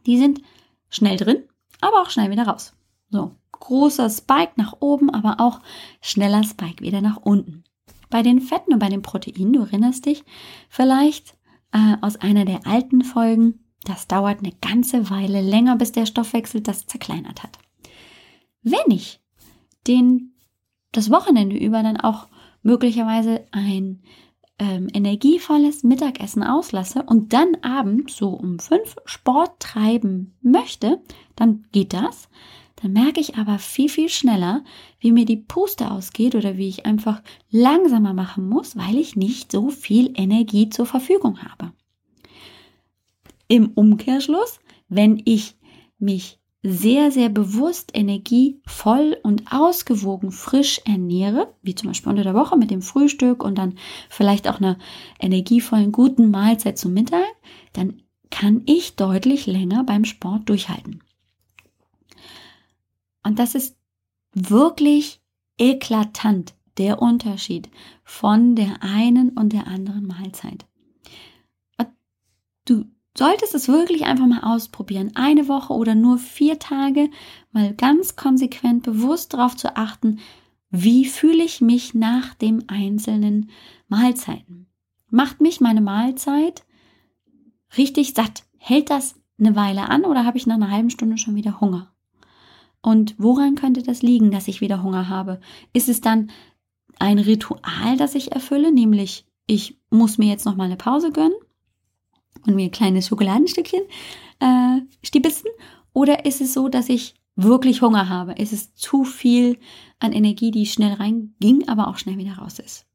Die 0.06 0.18
sind 0.20 0.42
schnell 0.90 1.18
drin, 1.18 1.44
aber 1.82 2.02
auch 2.02 2.12
schnell 2.12 2.30
wieder 2.30 2.48
raus. 2.48 2.76
So, 3.10 3.36
großer 3.60 4.10
Spike 4.10 4.54
nach 4.56 4.76
oben, 4.80 5.10
aber 5.10 5.39
auch 5.39 5.62
schneller 6.02 6.43
Spike 6.43 6.84
wieder 6.84 7.02
nach 7.02 7.17
unten. 7.17 7.63
Bei 8.10 8.22
den 8.22 8.41
Fetten 8.41 8.74
und 8.74 8.80
bei 8.80 8.89
den 8.89 9.02
Proteinen, 9.02 9.54
du 9.54 9.62
erinnerst 9.62 10.06
dich 10.06 10.24
vielleicht 10.70 11.36
äh, 11.72 11.98
aus 12.02 12.15
einer 12.17 12.46
der 12.46 12.65
alten 12.65 13.04
Folgen, 13.04 13.60
das 13.84 14.08
dauert 14.08 14.39
eine 14.39 14.54
ganze 14.62 15.10
Weile 15.10 15.41
länger, 15.41 15.76
bis 15.76 15.91
der 15.91 16.06
Stoffwechsel 16.06 16.62
das 16.62 16.86
zerkleinert 16.86 17.43
hat. 17.43 17.58
Wenn 18.62 18.91
ich 18.91 19.22
den, 19.88 20.34
das 20.91 21.10
Wochenende 21.10 21.58
über 21.58 21.84
dann 21.84 21.98
auch 21.98 22.28
möglicherweise 22.63 23.46
ein 23.52 24.02
ähm, 24.60 24.88
energievolles 24.93 25.84
Mittagessen 25.84 26.43
auslasse 26.43 27.04
und 27.04 27.32
dann 27.34 27.56
abends 27.62 28.17
so 28.17 28.30
um 28.30 28.60
fünf 28.60 28.96
Sport 29.06 29.60
treiben 29.60 30.36
möchte, 30.41 31.02
dann 31.36 31.65
geht 31.72 31.93
das. 31.93 32.28
Dann 32.82 32.94
merke 32.94 33.20
ich 33.20 33.36
aber 33.36 33.58
viel, 33.58 33.90
viel 33.90 34.08
schneller, 34.08 34.63
wie 35.00 35.12
mir 35.12 35.26
die 35.26 35.38
Puste 35.38 35.90
ausgeht 35.90 36.36
oder 36.36 36.58
wie 36.58 36.70
ich 36.70 36.86
einfach 36.86 37.24
langsamer 37.50 38.13
machen 38.13 38.48
muss, 38.48 38.78
weil 38.78 38.98
ich 38.98 39.16
nicht 39.16 39.52
so 39.52 39.70
viel 39.70 40.13
Energie 40.16 40.70
zur 40.70 40.86
Verfügung 40.86 41.40
habe. 41.40 41.74
Im 43.48 43.72
Umkehrschluss, 43.74 44.60
wenn 44.90 45.22
ich 45.26 45.56
mich 45.98 46.40
sehr, 46.62 47.12
sehr 47.12 47.30
bewusst 47.30 47.92
energievoll 47.94 49.18
und 49.24 49.52
ausgewogen 49.52 50.32
frisch 50.32 50.82
ernähre, 50.86 51.54
wie 51.63 51.74
zum 51.74 51.90
Beispiel 51.90 52.12
unter 52.12 52.24
der 52.24 52.34
Woche 52.34 52.58
mit 52.58 52.70
dem 52.70 52.82
Frühstück 52.82 53.44
und 53.44 53.58
dann 53.58 53.76
vielleicht 54.10 54.48
auch 54.48 54.60
einer 54.60 54.78
energievollen, 55.20 55.92
guten 55.92 56.30
Mahlzeit 56.30 56.78
zum 56.78 56.94
Mittag, 56.94 57.26
dann 57.74 58.02
kann 58.30 58.63
ich 58.66 58.96
deutlich 58.98 59.48
länger 59.48 59.84
beim 59.84 60.04
Sport 60.04 60.50
durchhalten. 60.50 61.02
Und 63.23 63.39
das 63.39 63.56
ist 63.56 63.77
wirklich 64.34 65.21
eklatant, 65.58 66.56
der 66.77 67.01
Unterschied 67.01 67.69
von 68.03 68.56
der 68.56 68.84
einen 68.84 69.30
und 69.30 69.53
der 69.53 69.67
anderen 69.67 70.06
Mahlzeit. 70.06 70.65
Du 72.67 72.86
solltest 73.17 73.56
es 73.56 73.67
wirklich 73.67 74.06
einfach 74.06 74.27
mal 74.27 74.41
ausprobieren. 74.41 75.12
Eine 75.15 75.47
Woche 75.47 75.73
oder 75.73 75.95
nur 75.95 76.17
vier 76.17 76.60
Tage 76.60 77.10
mal 77.51 77.73
ganz 77.73 78.15
konsequent 78.15 78.84
bewusst 78.84 79.34
darauf 79.34 79.56
zu 79.56 79.75
achten, 79.75 80.19
wie 80.69 81.06
fühle 81.06 81.43
ich 81.43 81.62
mich 81.62 81.93
nach 81.93 82.34
dem 82.36 82.65
einzelnen 82.67 83.49
Mahlzeiten. 83.88 84.67
Macht 85.10 85.39
mich 85.39 85.62
meine 85.62 85.82
Mahlzeit 85.82 86.65
richtig 87.77 88.13
satt? 88.13 88.43
Hält 88.58 88.89
das 88.89 89.15
eine 89.39 89.56
Weile 89.56 89.89
an 89.89 90.03
oder 90.03 90.25
habe 90.25 90.38
ich 90.38 90.45
nach 90.45 90.56
einer 90.56 90.69
halben 90.71 90.89
Stunde 90.89 91.17
schon 91.17 91.36
wieder 91.36 91.62
Hunger? 91.62 91.93
Und 92.88 93.15
woran 93.17 93.56
könnte 93.56 93.84
das 93.84 94.02
liegen, 94.02 94.32
dass 94.32 94.47
ich 94.47 94.62
wieder 94.62 94.82
Hunger 94.82 95.10
habe? 95.10 95.41
Ist 95.73 95.89
es 95.89 96.00
dann 96.00 96.32
ein 97.00 97.19
Ritual, 97.19 97.97
das 97.97 98.15
ich 98.15 98.32
erfülle, 98.32 98.71
nämlich 98.71 99.26
ich 99.45 99.78
muss 99.89 100.17
mir 100.17 100.30
jetzt 100.30 100.45
noch 100.45 100.56
mal 100.56 100.63
eine 100.63 100.78
Pause 100.78 101.12
gönnen 101.12 101.36
und 102.45 102.56
mir 102.56 102.63
ein 102.63 102.71
kleines 102.71 103.10
Schokoladenstückchen 103.10 103.82
äh, 104.39 104.80
stibitzen? 105.04 105.52
Oder 105.91 106.23
ist 106.23 106.39
es 106.39 106.54
so, 106.54 106.69
dass 106.69 106.88
ich 106.88 107.15
wirklich 107.36 107.82
Hunger 107.82 108.08
habe? 108.08 108.32
Ist 108.36 108.54
es 108.54 108.73
zu 108.73 109.04
viel 109.04 109.60
an 110.00 110.13
Energie, 110.13 110.52
die 110.52 110.65
schnell 110.65 110.93
reinging, 110.93 111.67
aber 111.67 111.89
auch 111.89 111.97
schnell 111.97 112.17
wieder 112.17 112.38
raus 112.38 112.58
ist? 112.58 112.86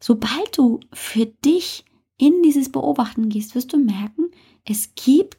Sobald 0.00 0.56
du 0.56 0.80
für 0.94 1.26
dich 1.26 1.84
in 2.16 2.40
dieses 2.42 2.72
Beobachten 2.72 3.28
gehst, 3.28 3.54
wirst 3.54 3.74
du 3.74 3.76
merken, 3.76 4.30
es 4.64 4.94
gibt 4.94 5.36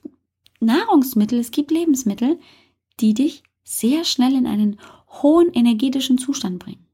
Nahrungsmittel, 0.59 1.39
es 1.39 1.49
gibt 1.49 1.71
Lebensmittel, 1.71 2.39
die 2.99 3.13
dich 3.13 3.43
sehr 3.63 4.03
schnell 4.03 4.33
in 4.35 4.47
einen 4.47 4.79
hohen 5.21 5.51
energetischen 5.53 6.17
Zustand 6.17 6.59
bringen. 6.59 6.85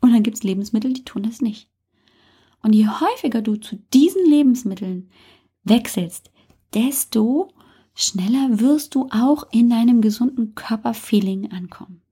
Und 0.00 0.12
dann 0.12 0.22
gibt 0.22 0.36
es 0.36 0.42
Lebensmittel, 0.42 0.92
die 0.92 1.04
tun 1.04 1.22
das 1.22 1.40
nicht. 1.40 1.68
Und 2.62 2.74
je 2.74 2.86
häufiger 2.88 3.42
du 3.42 3.56
zu 3.56 3.76
diesen 3.92 4.24
Lebensmitteln 4.26 5.10
wechselst, 5.64 6.30
desto 6.74 7.48
schneller 7.94 8.60
wirst 8.60 8.94
du 8.94 9.08
auch 9.10 9.44
in 9.50 9.70
deinem 9.70 10.00
gesunden 10.00 10.54
Körperfeeling 10.54 11.50
ankommen. 11.52 12.02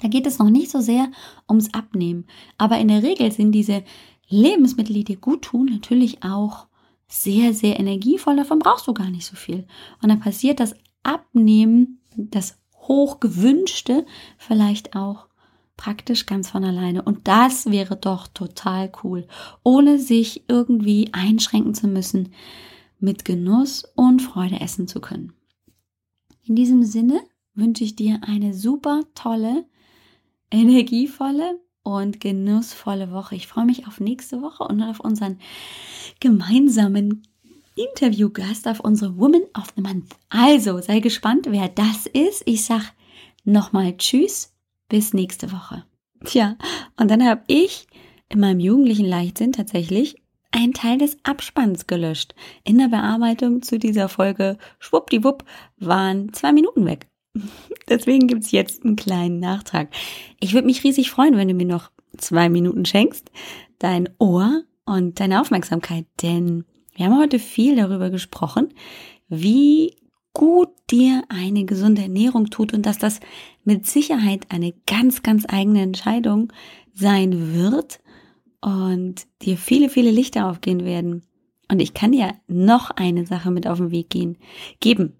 Da 0.00 0.08
geht 0.08 0.26
es 0.26 0.38
noch 0.38 0.50
nicht 0.50 0.70
so 0.70 0.80
sehr 0.80 1.10
ums 1.48 1.72
Abnehmen, 1.74 2.26
aber 2.58 2.78
in 2.78 2.88
der 2.88 3.02
Regel 3.02 3.30
sind 3.30 3.52
diese 3.52 3.84
Lebensmittel, 4.28 4.94
die 4.94 5.04
dir 5.04 5.16
gut 5.16 5.42
tun, 5.42 5.66
natürlich 5.66 6.24
auch 6.24 6.66
sehr, 7.06 7.52
sehr 7.52 7.78
energievoll. 7.78 8.36
Davon 8.36 8.58
brauchst 8.58 8.86
du 8.86 8.94
gar 8.94 9.10
nicht 9.10 9.26
so 9.26 9.36
viel. 9.36 9.66
Und 10.02 10.08
dann 10.08 10.20
passiert 10.20 10.60
das 10.60 10.74
Abnehmen 11.02 12.00
das 12.16 12.58
hochgewünschte 12.74 14.06
vielleicht 14.38 14.96
auch 14.96 15.26
praktisch 15.76 16.26
ganz 16.26 16.50
von 16.50 16.64
alleine. 16.64 17.02
Und 17.02 17.26
das 17.28 17.66
wäre 17.66 17.96
doch 17.96 18.28
total 18.28 18.92
cool, 19.02 19.26
ohne 19.62 19.98
sich 19.98 20.44
irgendwie 20.48 21.10
einschränken 21.12 21.74
zu 21.74 21.88
müssen, 21.88 22.32
mit 22.98 23.24
Genuss 23.24 23.84
und 23.96 24.22
Freude 24.22 24.60
essen 24.60 24.86
zu 24.86 25.00
können. 25.00 25.32
In 26.44 26.54
diesem 26.54 26.82
Sinne 26.84 27.20
wünsche 27.54 27.84
ich 27.84 27.96
dir 27.96 28.20
eine 28.22 28.54
super 28.54 29.02
tolle, 29.14 29.64
energievolle 30.50 31.60
und 31.82 32.20
genussvolle 32.20 33.10
Woche. 33.10 33.34
Ich 33.34 33.48
freue 33.48 33.64
mich 33.64 33.86
auf 33.86 34.00
nächste 34.00 34.40
Woche 34.40 34.64
und 34.64 34.82
auf 34.82 35.00
unseren 35.00 35.38
gemeinsamen 36.20 37.22
Interviewgast, 37.74 38.68
auf 38.68 38.80
unsere 38.80 39.16
Woman 39.18 39.42
of 39.56 39.72
the 39.76 39.82
Month. 39.82 40.14
Also 40.28 40.80
sei 40.80 41.00
gespannt, 41.00 41.46
wer 41.48 41.68
das 41.68 42.06
ist. 42.06 42.42
Ich 42.46 42.64
sag 42.64 42.92
nochmal 43.44 43.96
Tschüss, 43.96 44.54
bis 44.88 45.14
nächste 45.14 45.52
Woche. 45.52 45.84
Tja, 46.24 46.56
und 46.96 47.10
dann 47.10 47.24
habe 47.24 47.42
ich 47.46 47.86
in 48.28 48.40
meinem 48.40 48.60
jugendlichen 48.60 49.06
Leichtsinn 49.06 49.52
tatsächlich 49.52 50.16
einen 50.52 50.74
Teil 50.74 50.98
des 50.98 51.16
Abspanns 51.24 51.86
gelöscht. 51.86 52.34
In 52.64 52.78
der 52.78 52.88
Bearbeitung 52.88 53.62
zu 53.62 53.78
dieser 53.78 54.08
Folge, 54.08 54.58
schwuppdiwupp, 54.78 55.44
waren 55.78 56.32
zwei 56.32 56.52
Minuten 56.52 56.86
weg. 56.86 57.08
Deswegen 57.88 58.26
gibt's 58.26 58.50
jetzt 58.50 58.84
einen 58.84 58.96
kleinen 58.96 59.40
Nachtrag. 59.40 59.88
Ich 60.40 60.52
würde 60.52 60.66
mich 60.66 60.84
riesig 60.84 61.10
freuen, 61.10 61.36
wenn 61.36 61.48
du 61.48 61.54
mir 61.54 61.66
noch 61.66 61.90
zwei 62.18 62.48
Minuten 62.48 62.84
schenkst, 62.84 63.30
dein 63.78 64.08
Ohr 64.18 64.62
und 64.84 65.18
deine 65.20 65.40
Aufmerksamkeit, 65.40 66.06
denn 66.22 66.64
wir 66.94 67.06
haben 67.06 67.18
heute 67.18 67.38
viel 67.38 67.76
darüber 67.76 68.10
gesprochen, 68.10 68.74
wie 69.28 69.96
gut 70.34 70.70
dir 70.90 71.24
eine 71.28 71.64
gesunde 71.64 72.02
Ernährung 72.02 72.50
tut 72.50 72.72
und 72.72 72.86
dass 72.86 72.98
das 72.98 73.20
mit 73.64 73.86
Sicherheit 73.86 74.46
eine 74.50 74.72
ganz, 74.86 75.22
ganz 75.22 75.44
eigene 75.48 75.82
Entscheidung 75.82 76.52
sein 76.94 77.54
wird 77.54 78.00
und 78.60 79.26
dir 79.42 79.56
viele, 79.56 79.88
viele 79.88 80.10
Lichter 80.10 80.48
aufgehen 80.48 80.84
werden. 80.84 81.22
Und 81.70 81.80
ich 81.80 81.94
kann 81.94 82.12
dir 82.12 82.34
noch 82.48 82.90
eine 82.90 83.26
Sache 83.26 83.50
mit 83.50 83.66
auf 83.66 83.78
den 83.78 83.90
Weg 83.90 84.10
gehen, 84.10 84.36
geben. 84.80 85.16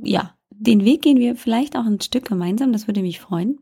Ja, 0.00 0.34
den 0.50 0.84
Weg 0.84 1.02
gehen 1.02 1.18
wir 1.18 1.36
vielleicht 1.36 1.76
auch 1.76 1.84
ein 1.84 2.00
Stück 2.00 2.28
gemeinsam, 2.28 2.72
das 2.72 2.86
würde 2.86 3.02
mich 3.02 3.20
freuen. 3.20 3.58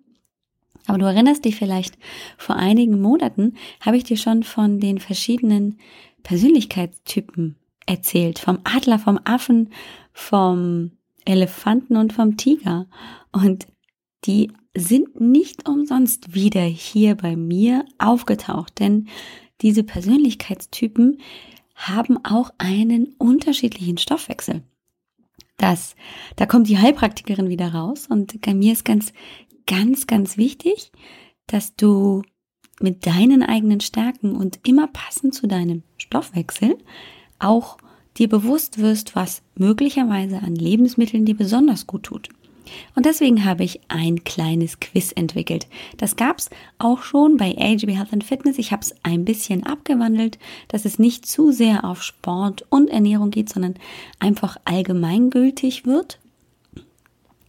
Aber 0.87 0.99
du 0.99 1.05
erinnerst 1.05 1.45
dich 1.45 1.57
vielleicht, 1.57 1.99
vor 2.39 2.57
einigen 2.57 3.01
Monaten 3.01 3.55
habe 3.81 3.97
ich 3.97 4.05
dir 4.05 4.17
schon 4.17 4.43
von 4.43 4.81
den 4.81 4.99
verschiedenen 4.99 5.79
Persönlichkeitstypen 6.23 7.57
erzählt. 7.87 8.39
Vom 8.39 8.61
Adler, 8.65 8.99
vom 8.99 9.19
Affen, 9.25 9.71
vom 10.13 10.93
Elefanten 11.25 11.97
und 11.97 12.13
vom 12.13 12.37
Tiger. 12.37 12.87
Und 13.33 13.67
die 14.25 14.53
sind 14.77 15.21
nicht 15.21 15.69
umsonst 15.69 16.35
wieder 16.35 16.63
hier 16.63 17.17
bei 17.17 17.37
mir 17.37 17.85
aufgetaucht, 17.99 18.79
denn 18.79 19.09
diese 19.63 19.83
Persönlichkeitstypen 19.83 21.19
haben 21.75 22.25
auch 22.25 22.51
einen 22.59 23.15
unterschiedlichen 23.19 23.99
Stoffwechsel. 23.99 24.63
Das, 25.57 25.95
da 26.37 26.47
kommt 26.47 26.69
die 26.69 26.79
Heilpraktikerin 26.79 27.49
wieder 27.49 27.75
raus 27.75 28.07
und 28.09 28.41
bei 28.41 28.55
mir 28.55 28.73
ist 28.73 28.85
ganz, 28.85 29.13
ganz, 29.67 30.07
ganz 30.07 30.37
wichtig, 30.37 30.93
dass 31.47 31.77
du 31.77 32.23
mit 32.83 33.07
deinen 33.07 33.43
eigenen 33.43 33.81
Stärken 33.81 34.37
und 34.37 34.61
immer 34.67 34.89
passend 34.89 35.35
zu 35.35 35.47
deinem 35.47 35.83
Stoffwechsel 35.99 36.77
auch 37.39 37.79
dir 38.17 38.29
bewusst 38.29 38.79
wirst, 38.79 39.17
was 39.17 39.43
möglicherweise 39.55 40.43
an 40.43 40.55
Lebensmitteln 40.55 41.25
dir 41.25 41.37
besonders 41.37 41.87
gut 41.87 42.05
tut. 42.05 42.29
Und 42.95 43.07
deswegen 43.07 43.45
habe 43.45 43.65
ich 43.65 43.81
ein 43.89 44.23
kleines 44.25 44.79
Quiz 44.81 45.13
entwickelt. 45.13 45.67
Das 45.97 46.17
gab 46.17 46.39
es 46.39 46.51
auch 46.79 47.03
schon 47.03 47.37
bei 47.37 47.57
AGB 47.59 47.95
Health 47.95 48.13
and 48.13 48.25
Fitness. 48.25 48.59
Ich 48.59 48.73
habe 48.73 48.83
es 48.83 48.95
ein 49.03 49.25
bisschen 49.25 49.65
abgewandelt, 49.65 50.39
dass 50.69 50.85
es 50.85 50.99
nicht 50.99 51.27
zu 51.27 51.53
sehr 51.53 51.85
auf 51.85 52.03
Sport 52.03 52.67
und 52.69 52.91
Ernährung 52.91 53.31
geht, 53.31 53.49
sondern 53.49 53.77
einfach 54.19 54.57
allgemeingültig 54.65 55.87
wird. 55.87 56.19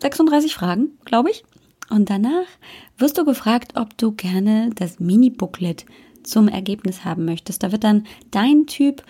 36 0.00 0.54
Fragen, 0.54 0.90
glaube 1.04 1.30
ich. 1.30 1.44
Und 1.88 2.10
danach 2.10 2.46
wirst 2.98 3.16
du 3.18 3.24
gefragt, 3.24 3.72
ob 3.76 3.96
du 3.96 4.12
gerne 4.12 4.70
das 4.74 4.98
Mini-Booklet 4.98 5.86
zum 6.22 6.48
Ergebnis 6.48 7.04
haben 7.04 7.24
möchtest. 7.24 7.62
Da 7.62 7.70
wird 7.70 7.84
dann 7.84 8.06
dein 8.30 8.66
Typ 8.66 9.04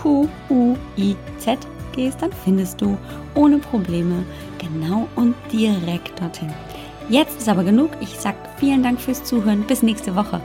Q-U-I-Z 0.02 1.71
gehst, 1.92 2.20
dann 2.20 2.32
findest 2.44 2.80
du 2.80 2.96
ohne 3.34 3.58
Probleme 3.58 4.24
genau 4.58 5.08
und 5.16 5.34
direkt 5.52 6.20
dorthin. 6.20 6.52
Jetzt 7.08 7.38
ist 7.38 7.48
aber 7.48 7.64
genug. 7.64 7.90
Ich 8.00 8.18
sage 8.18 8.36
vielen 8.58 8.82
Dank 8.82 9.00
fürs 9.00 9.24
Zuhören. 9.24 9.66
Bis 9.66 9.82
nächste 9.82 10.14
Woche. 10.14 10.40